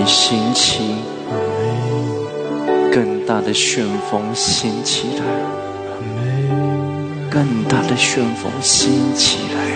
[0.05, 0.97] 心情
[2.91, 5.23] 更大的旋风掀起来，
[7.29, 9.72] 更大的旋风掀起来。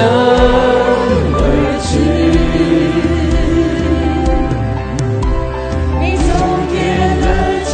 [0.00, 0.08] 能
[1.34, 1.38] 回
[1.82, 1.88] 去。
[6.00, 6.28] 你走
[6.70, 6.72] 遍
[7.20, 7.24] 了
[7.70, 7.72] 江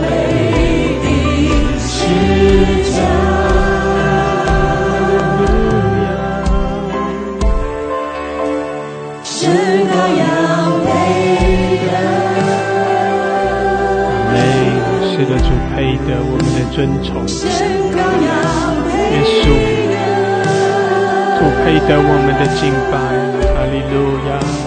[0.00, 0.04] 北
[1.02, 1.06] 的
[1.78, 1.94] 山
[2.90, 2.94] 川，
[9.24, 9.36] 是
[9.84, 10.24] 那样
[10.84, 10.88] 美。
[15.16, 15.48] 的，主，
[16.08, 16.54] 我们
[17.02, 17.65] 的。
[21.66, 22.94] 配得我们的敬拜，
[23.52, 23.96] 哈利路
[24.28, 24.65] 亚。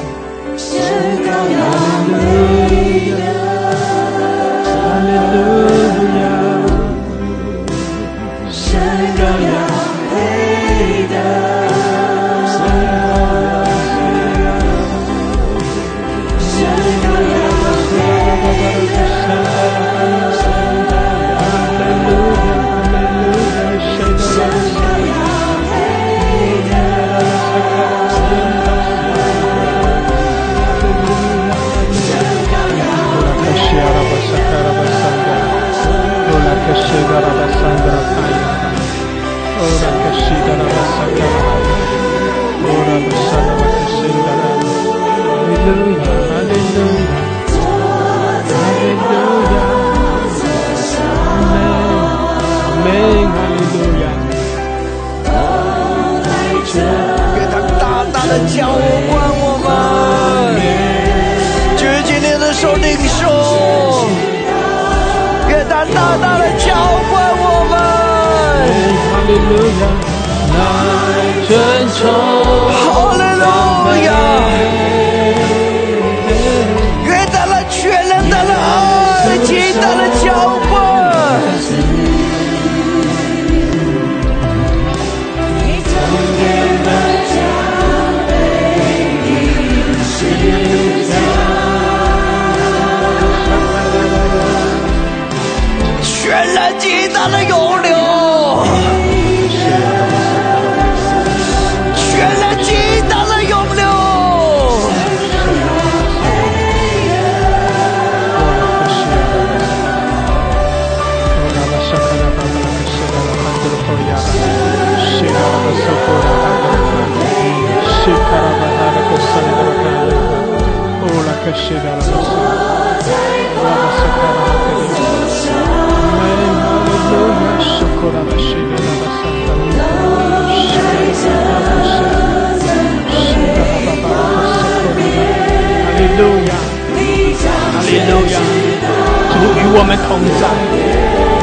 [139.71, 140.49] 我们同在，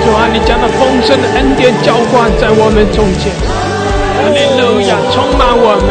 [0.05, 3.33] 主啊，你将那丰盛的恩典浇灌在我们中间，
[4.19, 5.89] 哈利路亚，充满我们，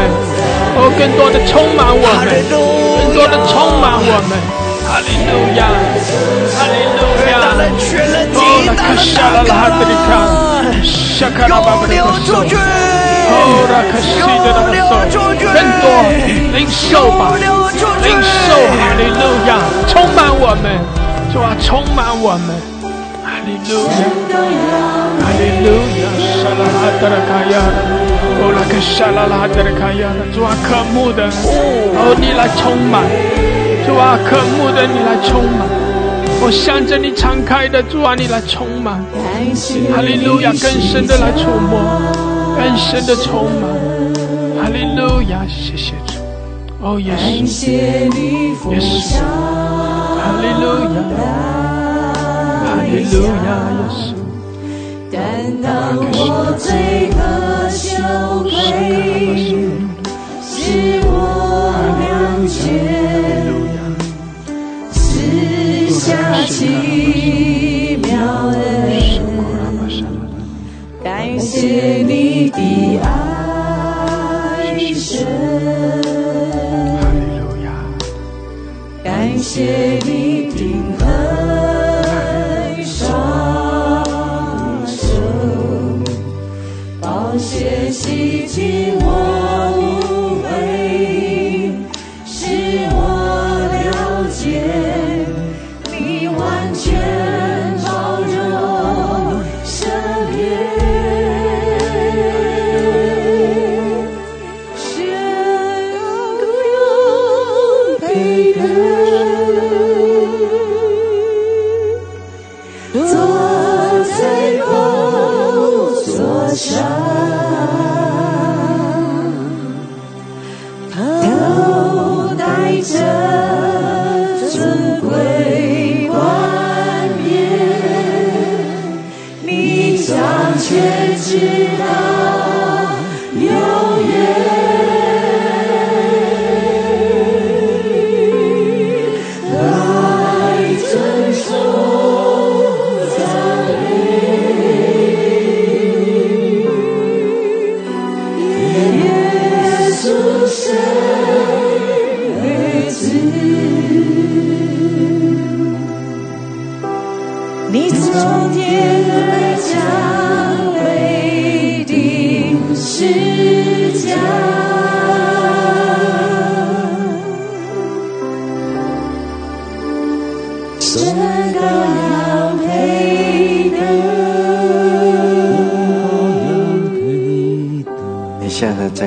[0.76, 2.85] 哦，更多的充满我们，更
[3.26, 4.38] 多的充满我们，
[4.86, 5.66] 哈利路亚，
[6.54, 7.34] 哈利路亚，
[8.38, 10.08] 哦，拉卡沙拉拉哈德里卡，
[10.86, 12.46] 沙卡拉巴巴的手，
[13.26, 13.34] 哦，
[13.72, 15.86] 拉卡西的那个手，更多
[16.54, 17.50] 领受吧，领
[18.22, 19.58] 受，哈利路亚，
[19.88, 20.78] 充满我们，
[21.34, 22.54] 主啊，充满我们，
[23.26, 24.06] 哈利路亚。
[28.38, 31.26] 哦，那个沙拉拉德拉卡亚，主啊，渴慕的，
[31.96, 33.04] 哦，你来充满，
[33.86, 35.68] 主啊，渴慕的，你来充满，
[36.42, 39.00] 我向着你敞开的，主啊，你来充满，
[39.94, 41.80] 哈利路亚，更深的来触摸，
[42.58, 43.70] 更深的充满，
[44.62, 46.20] 哈利路亚，谢谢主，
[46.82, 48.10] 哦，耶稣，耶
[48.80, 49.22] 稣，
[50.20, 50.98] 哈利路亚，
[52.64, 54.15] 哈利路亚，耶稣。
[55.62, 57.20] 当我罪恶
[57.70, 57.86] 羞
[58.44, 58.50] 愧，
[60.42, 60.54] 是
[61.06, 61.10] 我
[62.02, 62.04] 了
[62.48, 62.58] 解，
[64.92, 64.94] 赐
[65.90, 66.06] 下
[66.48, 68.14] 奇妙
[68.48, 68.56] 恩，
[71.04, 71.06] 感
[71.40, 71.58] 谢
[72.08, 72.58] 你的
[73.04, 73.06] 爱
[74.94, 75.14] 深，
[79.04, 80.15] 感谢你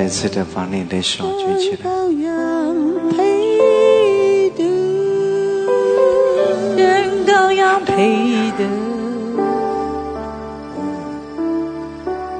[0.09, 1.89] 次的把你的手举起来，
[3.15, 4.63] 配得。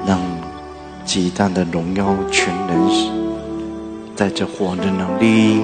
[0.06, 0.20] 让
[1.06, 2.90] 极大的荣耀全能
[4.16, 5.64] 带着火的能力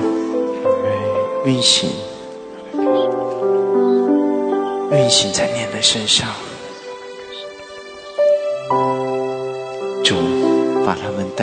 [1.45, 1.89] 运行，
[4.91, 6.27] 运行在你的身上。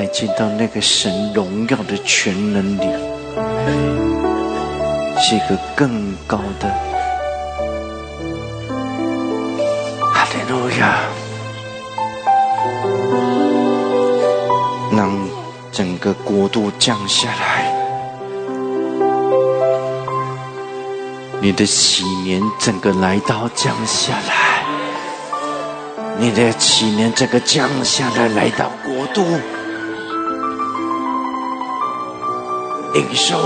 [0.03, 2.81] 带进到那个神荣耀的全能里，
[5.17, 6.69] 是一个更高的。
[10.13, 10.99] 哈利路亚！
[14.91, 15.17] 让
[15.71, 17.73] 整个国度降下来，
[21.41, 24.65] 你的喜年整个来到降下来，
[26.19, 29.25] 你的喜年整个降下来，来到国度，
[32.93, 33.37] 领受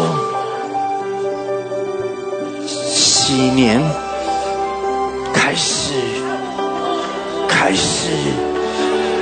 [2.66, 3.80] 喜年
[5.32, 5.92] 开始，
[7.48, 8.08] 开始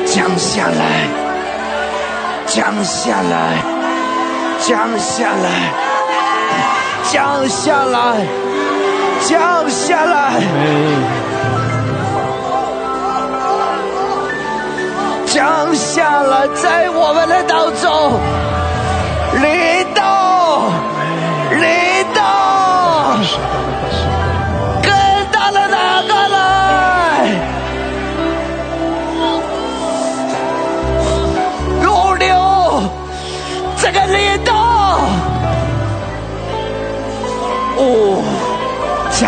[0.06, 1.24] 降下来。
[2.46, 3.62] 降下来，
[4.60, 5.72] 降下来，
[7.10, 8.24] 降下来，
[9.26, 10.40] 降下来，
[15.26, 18.20] 降下来，在我们的当中，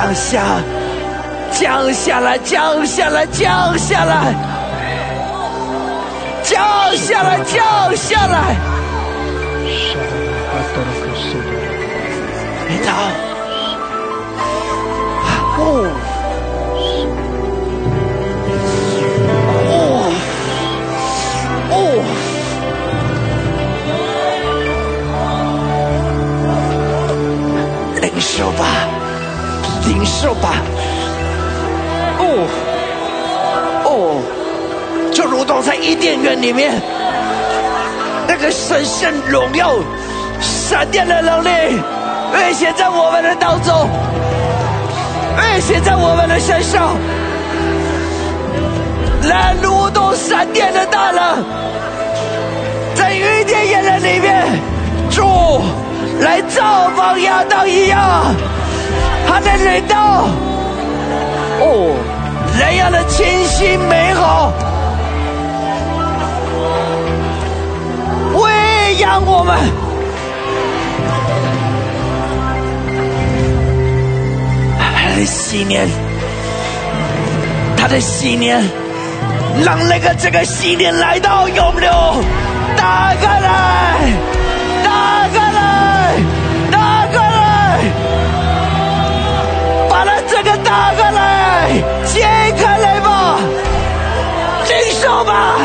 [0.07, 0.63] 降下，
[1.51, 4.33] 降下来，降下来，降下来，
[6.45, 8.55] 降下来，降下来。
[12.69, 12.93] 领导，
[15.59, 15.61] 哦，
[19.73, 19.75] 哦，
[21.73, 21.75] 哦，
[28.01, 28.65] 领受吧，
[29.97, 30.57] 领受吧，
[32.19, 32.47] 哦，
[33.85, 34.21] 哦，
[35.11, 36.75] 就如同在伊甸园里面，
[38.29, 39.75] 那个神圣荣耀、
[40.39, 41.49] 闪电的能力。
[42.35, 43.89] 越显在我们的当中，
[45.39, 46.95] 越显在我们的身上，
[49.23, 51.43] 那如同闪电的大能，
[52.95, 54.45] 在雨点眼的里面，
[55.11, 55.63] 主
[56.21, 58.35] 来造访亚当一样，
[59.37, 59.99] 他的领导，
[61.61, 61.95] 哦，
[62.59, 64.51] 那样的清新美好，
[68.33, 69.59] 喂养我们。
[74.79, 75.87] 他的信念，
[77.77, 78.59] 他的信念，
[79.63, 81.91] 让那个这个信念来到永留，
[82.75, 83.99] 打开来，
[90.77, 91.71] 打开来，
[92.05, 92.21] 揭
[92.59, 93.39] 开来吧，
[94.69, 95.57] 领受吧。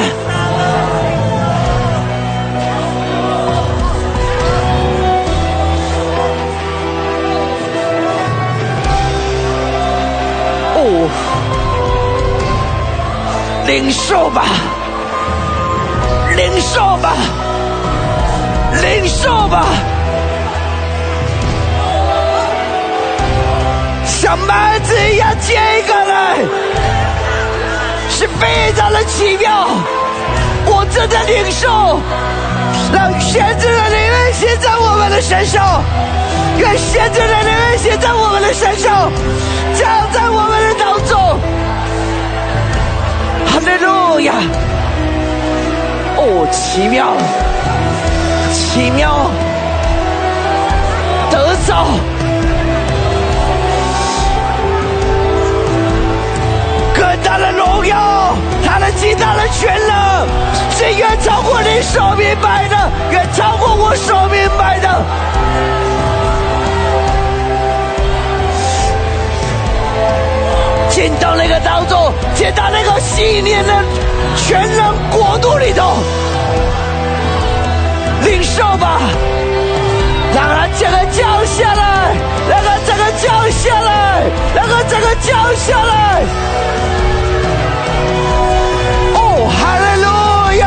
[13.68, 14.44] 领受吧，
[16.36, 17.14] 领受吧，
[18.82, 19.66] 领受吧，
[24.32, 25.56] 像麦子一样揭
[25.86, 26.38] 开来，
[28.10, 29.68] 是非常的奇妙。
[30.68, 32.00] 我正在领受，
[32.94, 35.84] 让先知的灵运行在我们的身上，
[36.58, 39.12] 愿先知的灵运行在我们的身上，
[39.76, 41.38] 降在我们的当中。
[43.48, 44.34] 哈利路亚！
[46.16, 47.18] 哦，奇妙，
[48.54, 49.30] 奇妙，
[51.30, 51.86] 得着，
[57.92, 58.36] 大的荣耀，
[58.66, 60.28] 他的极大的全能，
[60.72, 62.76] 是远超过你所明白的，
[63.12, 65.06] 远超过我所明白的。
[70.90, 73.74] 进到那个当中，进到那个信念的
[74.36, 75.96] 全能国度里头，
[78.24, 79.00] 领受吧，
[80.36, 82.14] 让它这个降下来，
[82.50, 84.24] 让它这个降下来，
[84.54, 86.22] 让它这个降下来。
[89.60, 90.08] 哈利路
[90.60, 90.66] 亚！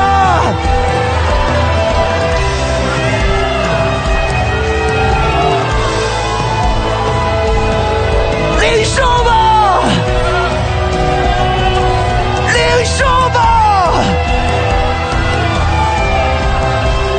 [8.61, 9.83] 领受吧，
[12.53, 13.39] 领受吧！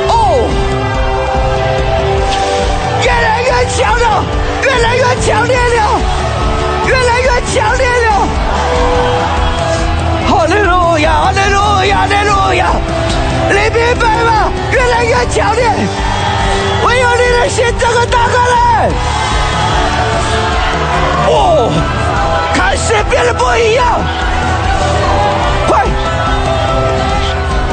[0.08, 0.12] 哦，
[3.02, 4.24] 越来越强了，
[4.62, 6.00] 越来越强烈了，
[6.86, 7.95] 越来越强烈。
[11.88, 12.66] 亚，哈利路亚！
[13.48, 14.50] 你明白吗？
[14.72, 15.62] 越来越强烈，
[16.84, 18.88] 唯有你的心这个打开来，
[21.28, 21.70] 哦，
[22.54, 24.00] 开始变得不一样，
[25.68, 25.84] 快，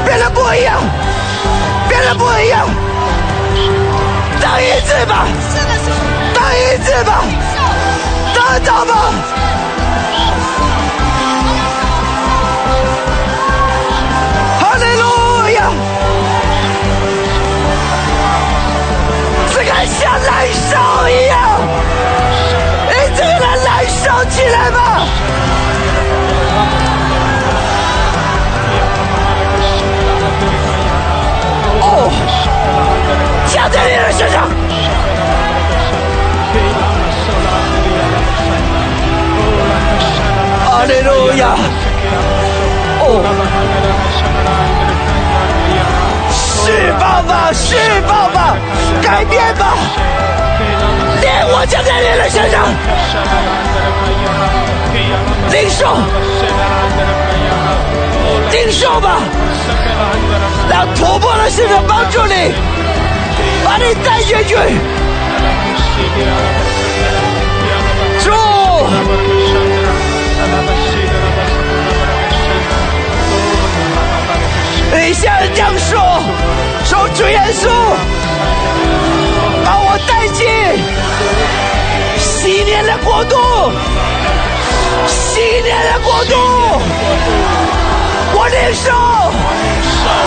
[0.04, 0.80] 变得不一样，
[1.88, 2.68] 变得不一样，
[4.40, 5.26] 再一次吧！
[6.34, 7.24] 再一次吧，
[8.34, 9.12] 打倒吧！
[20.52, 21.38] 像燃烧一样，
[22.88, 25.06] 你这个人燃烧起来吧！
[31.80, 32.10] 哦，
[33.46, 34.50] 加在你的身上。
[40.64, 41.56] 哈利路亚！
[43.00, 43.22] 哦，
[46.64, 47.76] 释放吧，释
[48.08, 48.56] 放吧，
[49.02, 49.76] 改变吧，
[51.20, 52.64] 连我将在你的身上，
[55.50, 55.94] 领受，
[58.50, 59.20] 领受吧，
[60.70, 62.54] 让突破的使者帮助你，
[63.62, 64.56] 把你带进去，
[68.24, 69.43] 主。
[75.12, 76.00] 现在这样说：
[76.84, 77.68] 说主耶稣，
[79.64, 80.44] 把我带进
[82.18, 83.36] 喜年的国度，
[85.06, 86.34] 喜年的国度，
[88.34, 88.92] 我领受，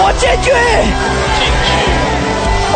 [0.04, 0.52] 我进去。
[2.74, 2.76] 哦，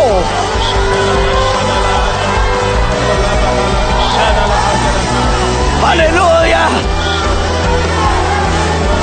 [5.81, 6.19] 哈利路
[6.51, 6.53] 亚，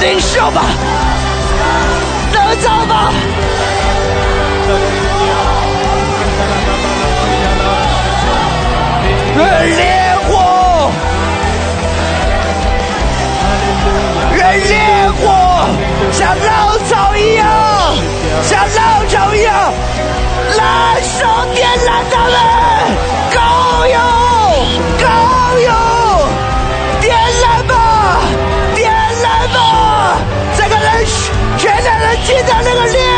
[0.00, 0.62] 领受吧，
[9.48, 10.90] 烈火，
[14.34, 14.76] 人烈
[15.20, 15.24] 火，
[16.12, 17.46] 像浪潮一样，
[18.42, 19.72] 像浪潮一样，
[20.56, 22.34] 燃烧点燃他们，
[23.34, 23.98] 高油，
[25.00, 25.06] 高
[25.58, 25.70] 油，
[27.00, 28.20] 点燃吧，
[28.74, 30.18] 点燃吧，
[30.56, 31.06] 这个人
[31.56, 33.17] 全的人进到那个烈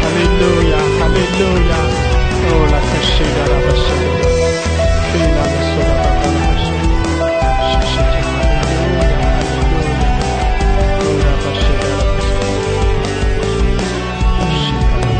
[0.00, 1.72] 哈利路亚，哈利路亚，
[2.44, 4.06] 哦，拉撒路啊，拉撒路，
[5.10, 10.02] 费拉目苏拉巴达拉巴什，哈利路亚，哈利路亚，
[11.18, 12.62] 拉巴撒路啊，拉撒路，
[14.34, 15.16] 哈利路亚。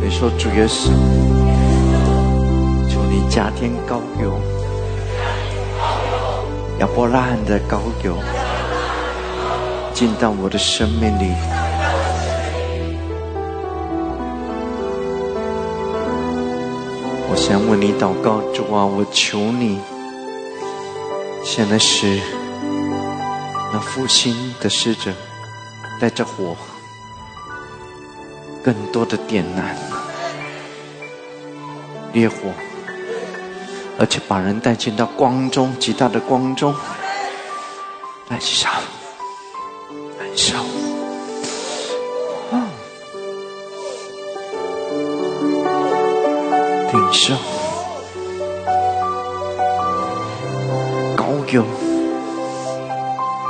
[0.00, 0.80] 你说主耶稣，
[2.90, 4.20] 求你加添高举，
[6.78, 8.10] 要波浪的高举。
[9.94, 11.34] 进到我的生命里。
[17.28, 19.80] 我想为你祷告，主啊，我求你，
[21.44, 22.20] 现在是
[23.72, 25.12] 那复兴的使者，
[26.00, 26.56] 带着火，
[28.62, 29.74] 更多的点燃
[32.12, 32.36] 烈火，
[33.98, 36.74] 而且把人带进到光中，极大的光中，
[38.28, 38.78] 燃烧，燃
[51.16, 51.64] 高油，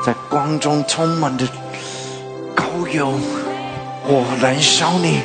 [0.05, 1.47] 在光中充满着
[2.55, 3.13] 高油，
[4.07, 5.21] 火燃烧你，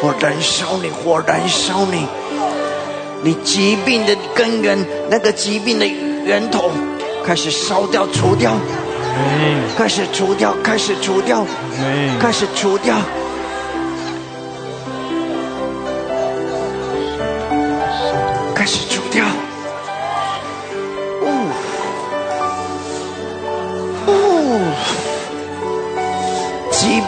[0.00, 2.06] 火燃烧你，火燃烧你。
[3.22, 4.78] 你疾病的根源，
[5.10, 6.70] 那个疾病的源头
[7.22, 8.52] 开始烧掉、除掉.
[9.76, 11.44] 开始除掉，开始除掉，
[12.18, 12.96] 开始除掉。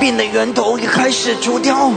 [0.03, 1.93] 病的源头也开始除掉。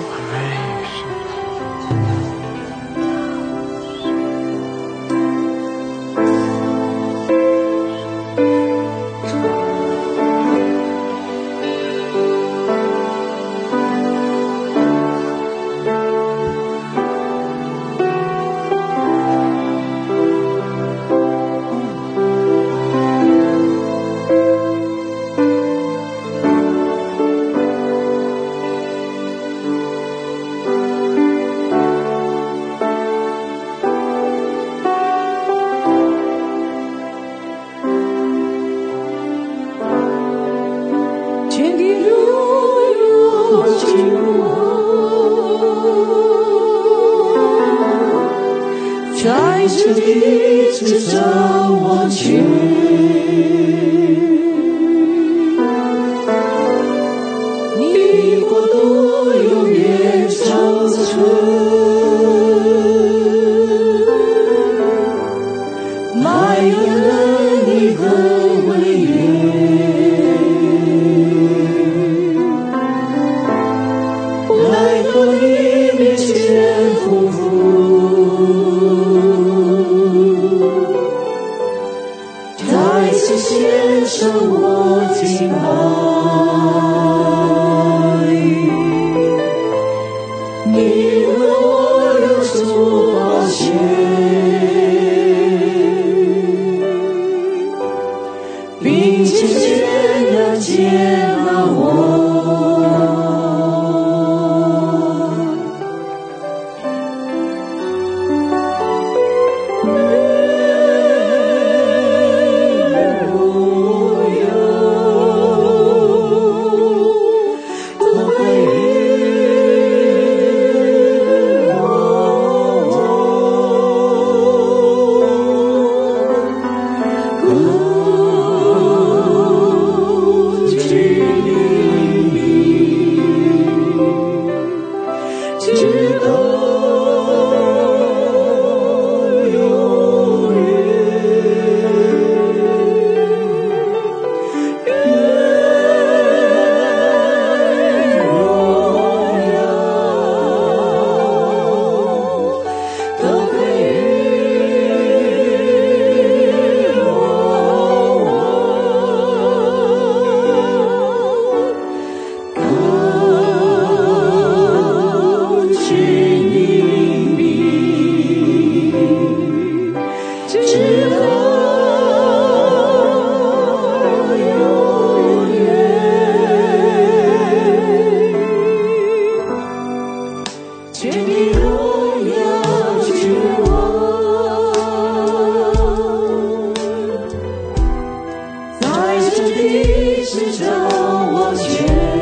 [189.36, 192.15] 这地之上王权。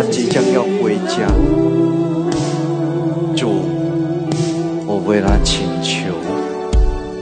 [0.00, 1.26] 他即将要回家。
[3.34, 3.64] 主，
[4.86, 6.14] 我为他请求，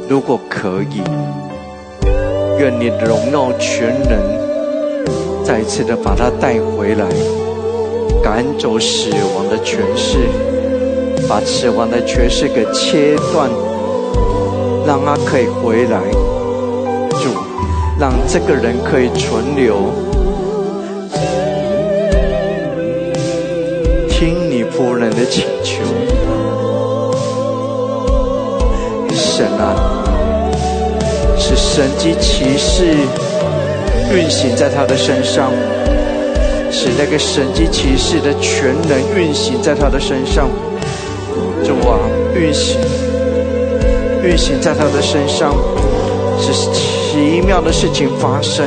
[0.07, 1.01] 如果可以，
[2.59, 4.21] 愿你荣耀全能
[5.43, 7.07] 再次的把他带回来，
[8.23, 10.19] 赶走死亡的权势，
[11.27, 13.49] 把死亡的权势给切断，
[14.87, 15.99] 让他可以回来。
[17.23, 17.31] 主，
[17.99, 19.77] 让这个人可以存留，
[24.77, 25.83] 夫人的请求。
[29.15, 30.05] 神啊，
[31.39, 32.85] 是神机骑士
[34.15, 35.51] 运行在他的身上，
[36.71, 40.49] 使那个神机骑士的全能运行在他的身上。
[41.65, 41.99] 主啊，
[42.35, 42.79] 运行，
[44.23, 45.55] 运行在他的身上，
[46.39, 48.67] 使奇妙的事情发生，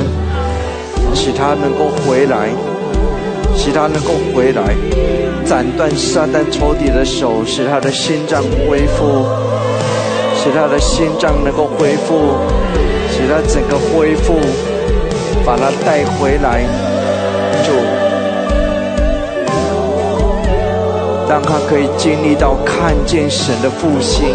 [1.14, 2.50] 使他能够回来，
[3.56, 4.76] 使他能够回来，
[5.50, 9.26] 斩断撒旦仇敌的手，使他的心脏恢复。
[10.36, 12.38] 使他的心脏能够恢复，
[13.10, 14.36] 使他整个恢复，
[15.44, 16.62] 把他带回来，
[17.66, 17.74] 主，
[21.28, 24.28] 让他可以经历到看见神的复兴，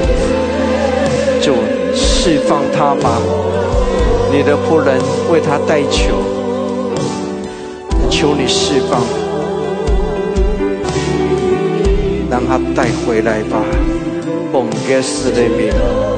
[1.40, 1.54] 就
[1.94, 3.22] 释放他吧。
[4.32, 5.00] 你的仆人
[5.30, 6.16] 为他代求，
[8.10, 9.00] 求你释放，
[12.46, 13.64] 让他带回来吧。
[14.52, 16.13] 奉耶稣的名。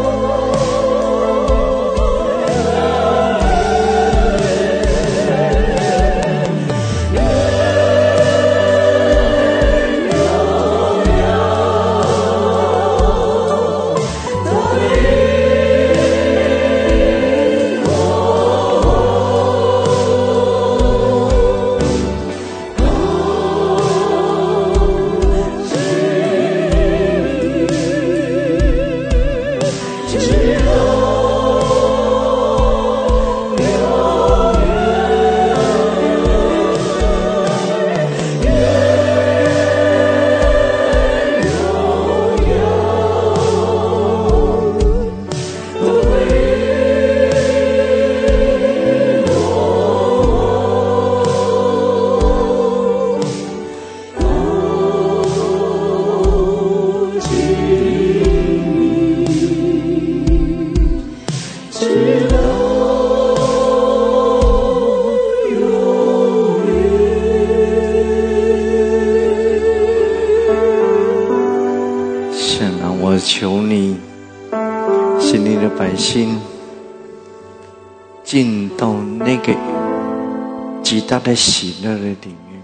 [81.16, 82.62] 他的喜乐的里面，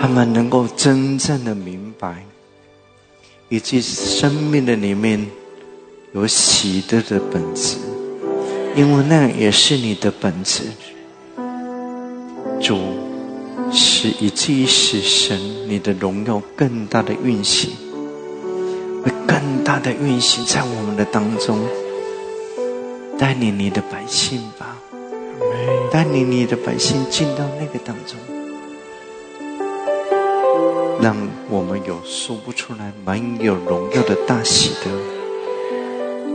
[0.00, 2.24] 他们能够真正的明白，
[3.50, 5.22] 以及生命的里面
[6.14, 7.76] 有喜乐的本质，
[8.74, 10.62] 因为那也是你的本质。
[12.58, 12.78] 主，
[13.70, 17.72] 是以至于使神你的荣耀更大的运行。
[19.04, 21.60] 会更大的运行在我们的当中，
[23.18, 24.78] 带领你的百姓吧，
[25.92, 28.18] 带领你的百姓进到那个当中，
[31.02, 31.14] 让
[31.50, 34.90] 我们有说不出来、满有荣耀的大喜的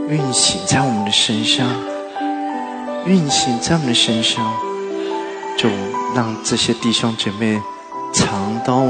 [0.08, 1.66] 运行在我们的身上，
[3.04, 4.54] 运行在我们的身上，
[5.58, 5.68] 就
[6.14, 7.60] 让这些弟兄姐妹
[8.14, 8.84] 尝到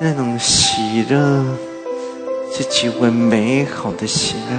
[0.00, 1.44] 那种喜乐。
[2.50, 4.56] 是极为美好的喜乐，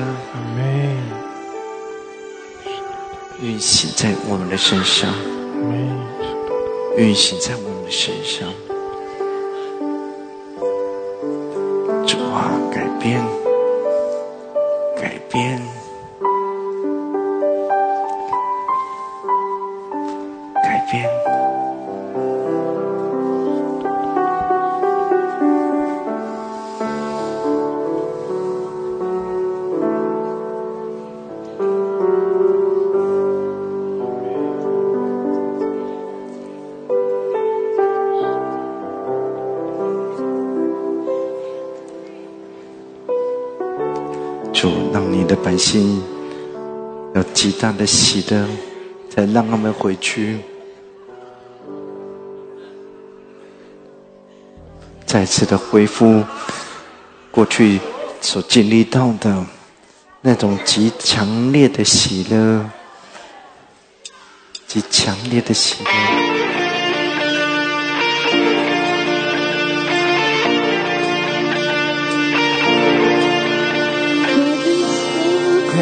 [3.41, 5.13] 运行在我们的身上，
[6.97, 8.49] 运行在我们的身上。
[12.05, 13.23] 主啊，改变，
[47.41, 48.45] 极大的喜乐，
[49.09, 50.39] 才让他们回去，
[55.05, 56.21] 再次的恢复
[57.31, 57.79] 过去
[58.19, 59.45] 所经历到的
[60.19, 62.69] 那种极强烈的喜乐，
[64.67, 66.58] 极强烈的喜乐。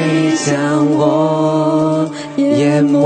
[0.08, 2.98] 你将我淹没。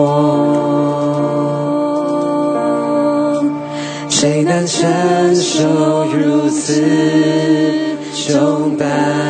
[4.09, 6.79] 谁能承受如此
[8.27, 9.20] 重担？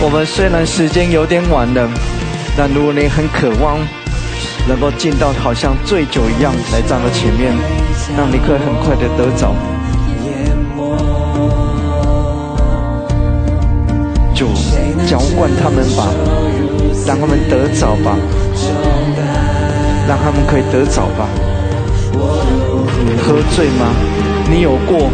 [0.00, 1.88] 我们虽然时间有点晚了，
[2.56, 3.78] 但如果你很渴望
[4.68, 7.52] 能够进到好像醉酒一样来站到前面，
[8.16, 9.52] 让你可以很快的得着，
[14.32, 14.46] 就
[15.04, 16.06] 浇灌他们吧，
[17.04, 18.16] 让他们得着吧，
[20.06, 21.26] 让他们可以得着吧。
[23.20, 23.90] 喝醉吗？
[24.48, 25.10] 你有过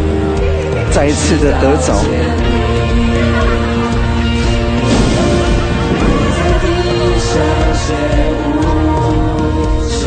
[0.92, 1.94] 再一次的得着？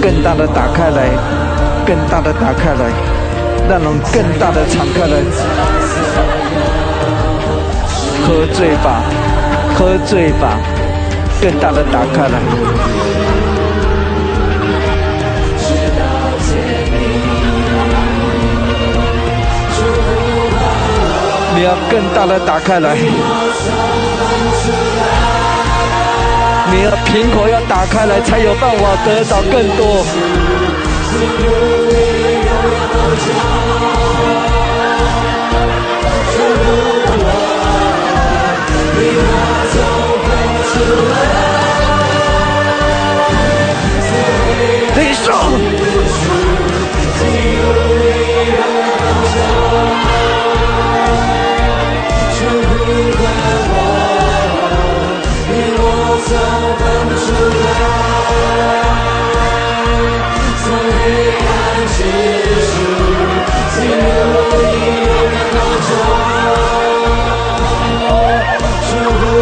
[0.08, 1.10] 更大的打开来，
[1.86, 2.90] 更大的打开来，
[3.68, 5.20] 让人更大的敞开来。
[8.26, 9.04] 喝醉吧，
[9.76, 10.58] 喝醉吧，
[11.42, 12.40] 更大的打开来。
[21.54, 22.96] 你要更大的打开来。
[26.70, 30.06] 你的苹果要打开来，才有办法得到更多。
[44.96, 45.87] 你说。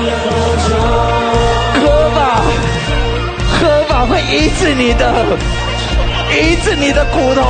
[4.31, 5.13] 医治你的，
[6.31, 7.41] 医治你的骨头。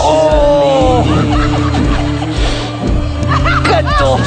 [0.00, 1.04] 哦，
[3.62, 4.18] 更多。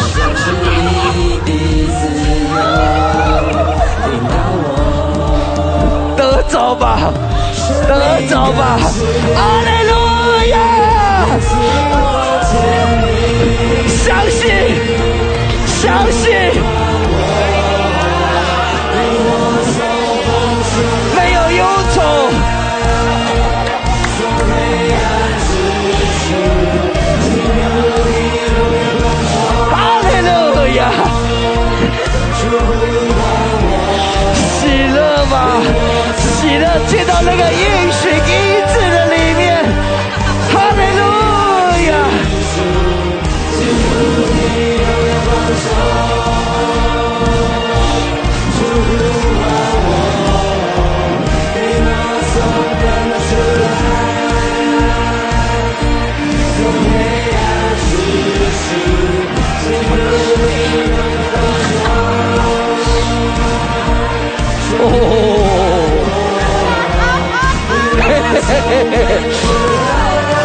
[6.15, 7.11] 得走吧，
[7.87, 8.79] 得走吧，
[9.35, 9.81] 阿门。
[14.03, 14.49] 相信，
[15.65, 16.90] 相信。
[36.51, 37.70] 你的见到那个一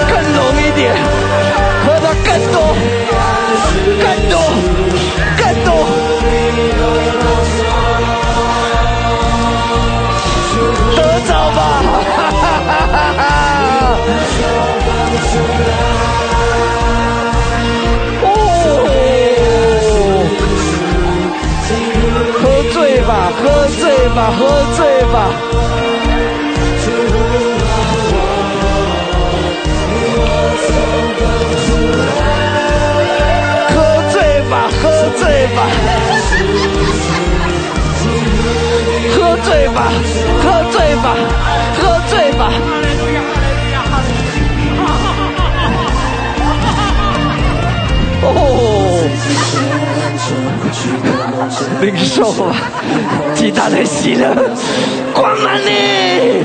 [0.09, 0.93] 更浓一点，
[1.85, 2.55] 喝的更多，
[4.03, 4.35] 更多，
[5.39, 5.69] 更多。
[10.97, 10.99] 得
[11.29, 11.59] 着吧！
[11.87, 11.89] 哈
[12.33, 13.21] 哈哈哈哈
[18.25, 18.27] 哦，
[22.41, 22.43] 喝
[22.73, 23.43] 醉吧，喝
[23.79, 23.83] 醉
[24.17, 24.41] 吧，喝
[24.75, 24.79] 醉
[25.13, 25.17] 吧。
[35.17, 35.67] 醉吧，
[39.15, 39.91] 喝醉吧，
[40.43, 41.17] 喝醉吧，
[41.79, 42.53] 喝醉吧。
[48.23, 48.29] 哦，
[51.81, 52.55] 领受吧，
[53.35, 54.35] 极大的喜乐，
[55.15, 56.45] 光满你。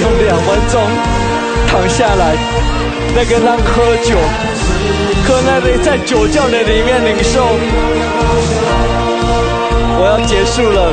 [0.00, 0.80] 用两分钟
[1.66, 2.36] 躺下来，
[3.14, 4.16] 那个让喝酒，
[5.26, 7.44] 喝那杯在酒窖的里面领受。
[10.00, 10.92] 我要结束了。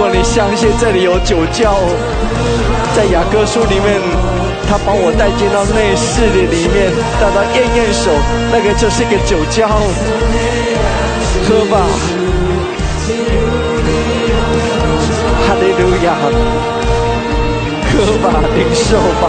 [0.00, 1.76] 果你相信这里有酒窖，
[2.96, 4.00] 在雅各书里面，
[4.66, 6.90] 他把我带进到内室的里面，
[7.20, 8.10] 带到验验手，
[8.50, 9.68] 那个就是个酒窖，
[11.44, 11.84] 喝吧，
[15.44, 16.16] 哈利路亚，
[17.92, 19.28] 喝吧，领受吧。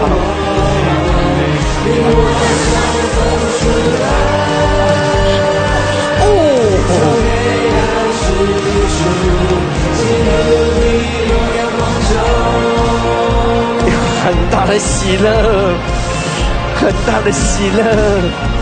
[17.06, 18.60] 大的喜乐。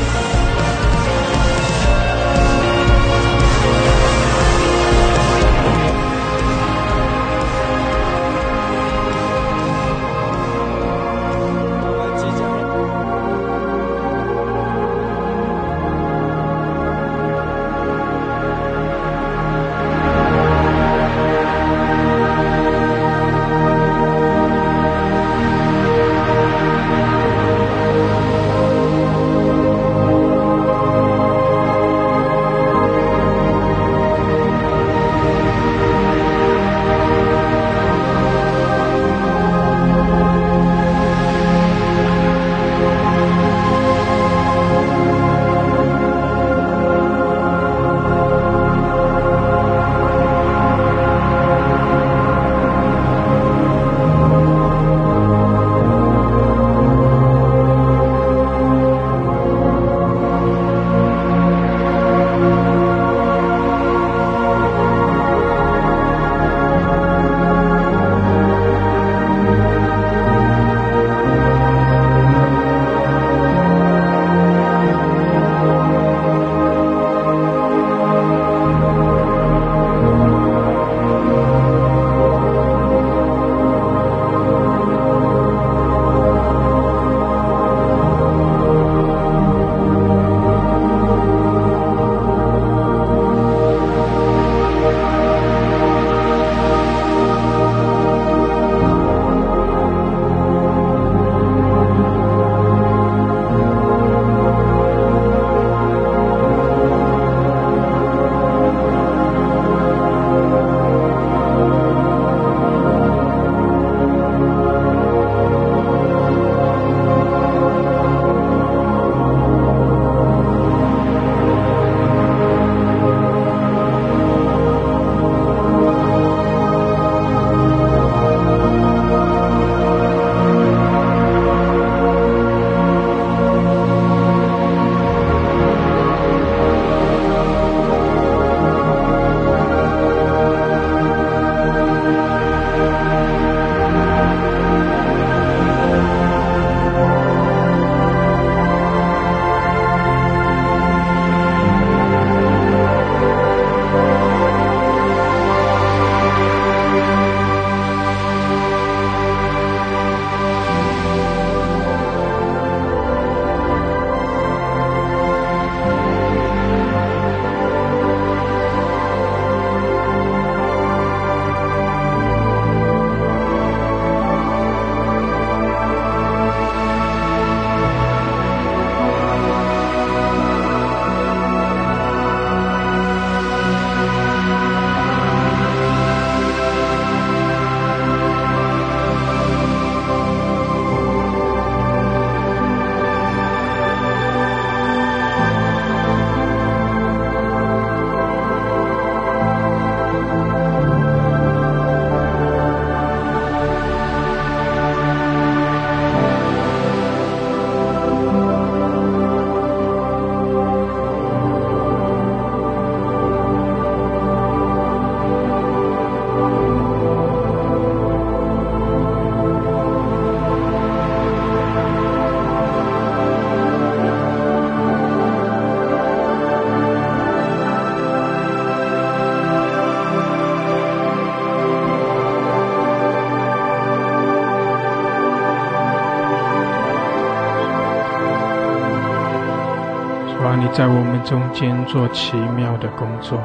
[241.19, 243.37] 们中间做奇妙的工作，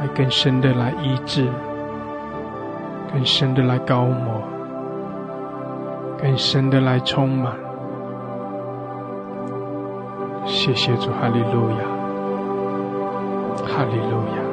[0.00, 1.46] 来更深的来医治，
[3.12, 4.40] 更深的来高摩，
[6.18, 7.52] 更深的来充满。
[10.46, 11.84] 谢谢主，哈利路亚，
[13.66, 14.43] 哈利路亚。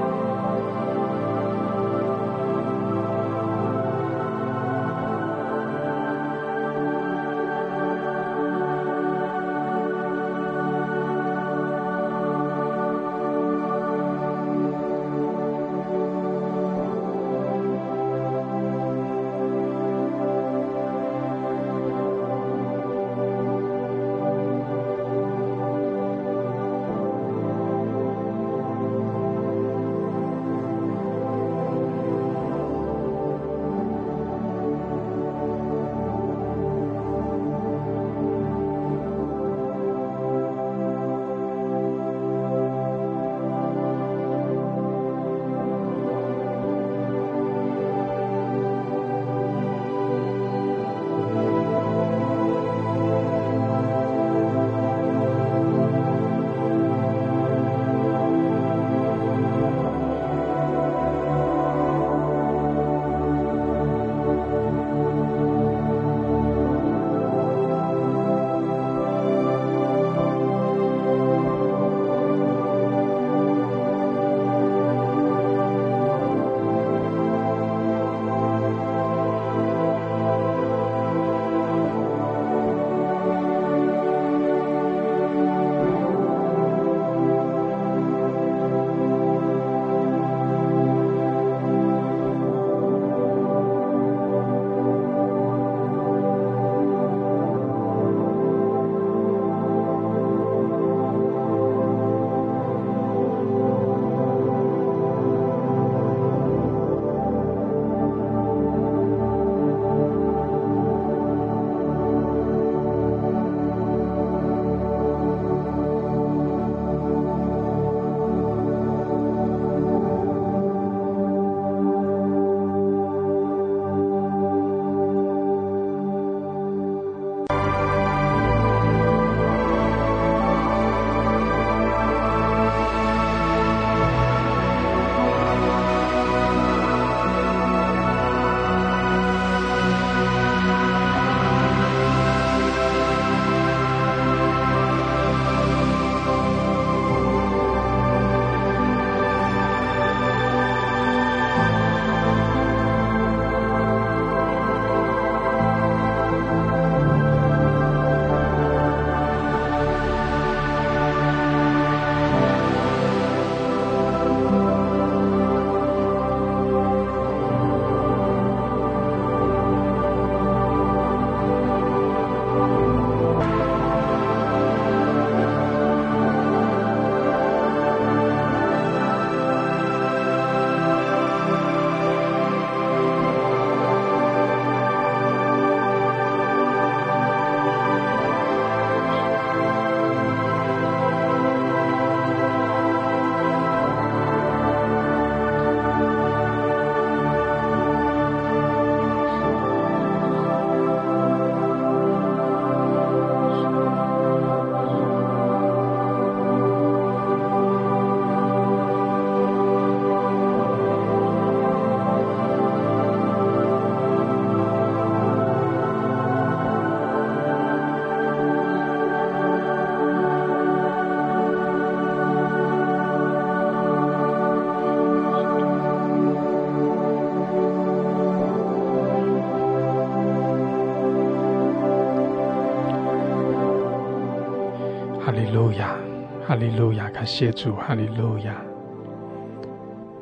[237.21, 238.59] 感谢主，哈利路亚。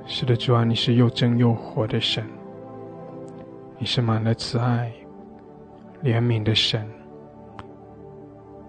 [0.05, 2.21] 是的，主啊，你是又真又活的神，
[3.77, 4.91] 你是满了慈爱、
[6.03, 6.85] 怜悯的神，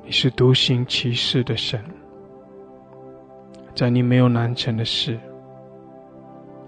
[0.04, 1.82] 你是独行其事的神，
[3.74, 5.18] 在你没有难成的事，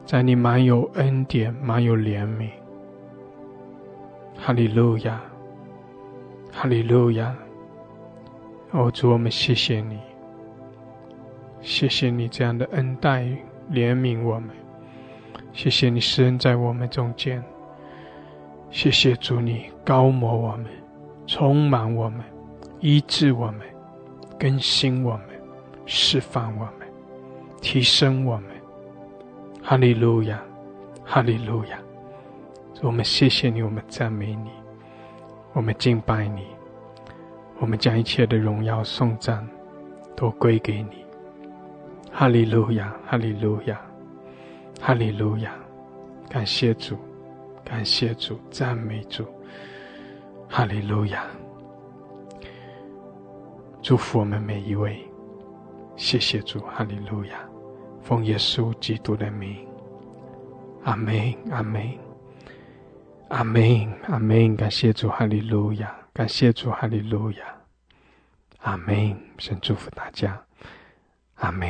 [0.05, 2.51] 在你满有恩典、满有怜悯。
[4.37, 5.23] 哈利路亚，
[6.51, 7.33] 哈利路亚。
[8.73, 10.01] 哦，主，我们谢谢你。
[11.63, 13.23] 谢谢你这样的恩待
[13.71, 14.51] 怜悯我们，
[15.53, 17.43] 谢谢你施恩在我们中间，
[18.71, 20.67] 谢谢主你高摩我们，
[21.27, 22.21] 充满我们，
[22.81, 23.61] 医治我们，
[24.39, 25.27] 更新我们，
[25.87, 26.89] 释放我们，
[27.61, 28.47] 提升我们。
[29.63, 30.43] 哈利路亚，
[31.05, 31.79] 哈利路亚！
[32.83, 34.51] 我们谢谢你，我们赞美你，
[35.53, 36.45] 我们敬拜你，
[37.61, 39.49] 我们将一切的荣耀颂赞
[40.17, 41.02] 都归给你。
[42.15, 43.81] 哈利路亚，哈利路亚，
[44.81, 45.55] 哈利路亚！
[46.29, 46.97] 感谢主，
[47.65, 49.27] 感谢主，赞美主。
[50.49, 51.25] 哈利路亚！
[53.81, 55.03] 祝福我们每一位，
[55.97, 57.49] 谢谢主，哈利路亚！
[58.03, 59.67] 奉耶稣基督的名，
[60.85, 61.99] 阿门，阿门，
[63.29, 64.55] 阿门，阿门！
[64.55, 65.97] 感谢主，哈利路亚！
[66.13, 67.57] 感谢主，哈利路亚！
[68.61, 69.19] 阿门！
[69.39, 70.39] 神祝福大家，
[71.37, 71.69] 阿门。